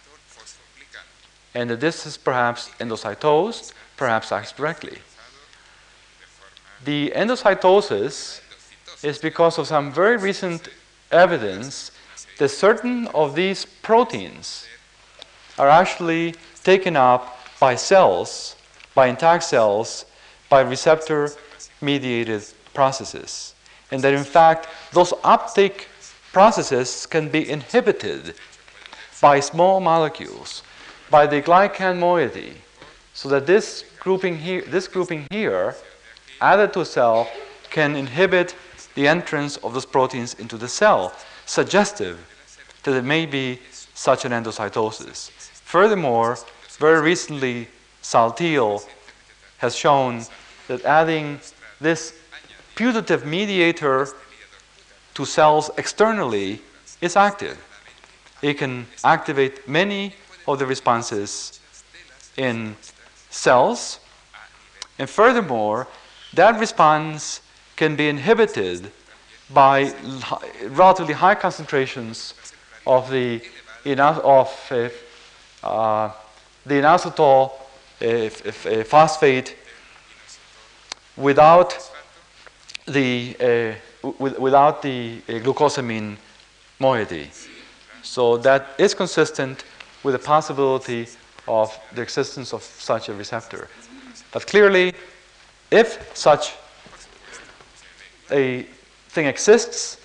[1.53, 4.97] And this is perhaps endocytosed, perhaps acts directly.
[6.83, 8.41] The endocytosis
[9.03, 10.69] is because of some very recent
[11.11, 11.91] evidence
[12.37, 14.65] that certain of these proteins
[15.57, 18.55] are actually taken up by cells,
[18.93, 20.05] by intact cells,
[20.49, 21.31] by receptor
[21.81, 22.43] mediated
[22.73, 23.53] processes.
[23.91, 25.87] And that in fact, those uptake
[26.33, 28.35] processes can be inhibited
[29.21, 30.63] by small molecules,
[31.09, 32.53] by the glycan moiety,
[33.13, 35.75] so that this grouping here, this grouping here,
[36.41, 37.29] added to a cell,
[37.69, 38.55] can inhibit
[38.95, 41.13] the entrance of those proteins into the cell,
[41.45, 42.17] suggestive
[42.84, 43.59] that it may be
[43.93, 45.30] such an endocytosis.
[45.30, 46.38] Furthermore,
[46.80, 47.67] very recently,
[48.01, 48.85] Saltiel
[49.57, 50.23] has shown
[50.67, 51.39] that adding
[51.80, 52.13] this
[52.76, 54.07] putative mediator
[55.13, 56.61] to cells externally
[57.01, 57.57] is active.
[58.41, 60.13] It can activate many
[60.47, 61.59] of the responses
[62.38, 62.76] in
[63.30, 63.99] cells.
[64.99, 65.88] And furthermore,
[66.34, 67.41] that response
[67.76, 68.91] can be inhibited
[69.53, 69.93] by
[70.69, 72.34] relatively high concentrations
[72.88, 73.41] of the,
[73.85, 74.89] of, uh,
[75.63, 76.11] uh,
[76.65, 77.51] the inositol
[78.01, 79.55] uh, phosphate
[81.15, 81.91] without
[82.88, 83.35] the,
[84.03, 86.17] uh, without the uh, glucosamine
[86.80, 87.30] moiety.
[88.03, 89.63] So that is consistent
[90.03, 91.07] with the possibility
[91.47, 93.67] of the existence of such a receptor.
[94.31, 94.93] But clearly,
[95.72, 96.53] if such
[98.31, 98.65] a
[99.15, 99.97] thing exists,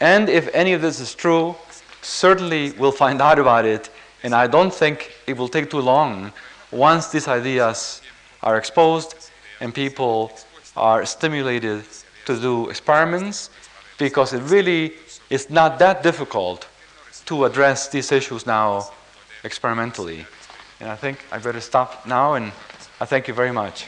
[0.00, 1.56] and if any of this is true,
[2.02, 3.90] certainly we'll find out about it
[4.22, 6.32] And I don't think it will take too long
[6.70, 8.02] once these ideas
[8.42, 9.30] are exposed
[9.60, 10.32] and people
[10.76, 11.84] are stimulated
[12.26, 13.50] to do experiments
[13.98, 14.94] because it really
[15.30, 16.66] is not that difficult
[17.26, 18.90] to address these issues now
[19.44, 20.26] experimentally.
[20.80, 22.52] And I think I better stop now and
[23.00, 23.86] I thank you very much.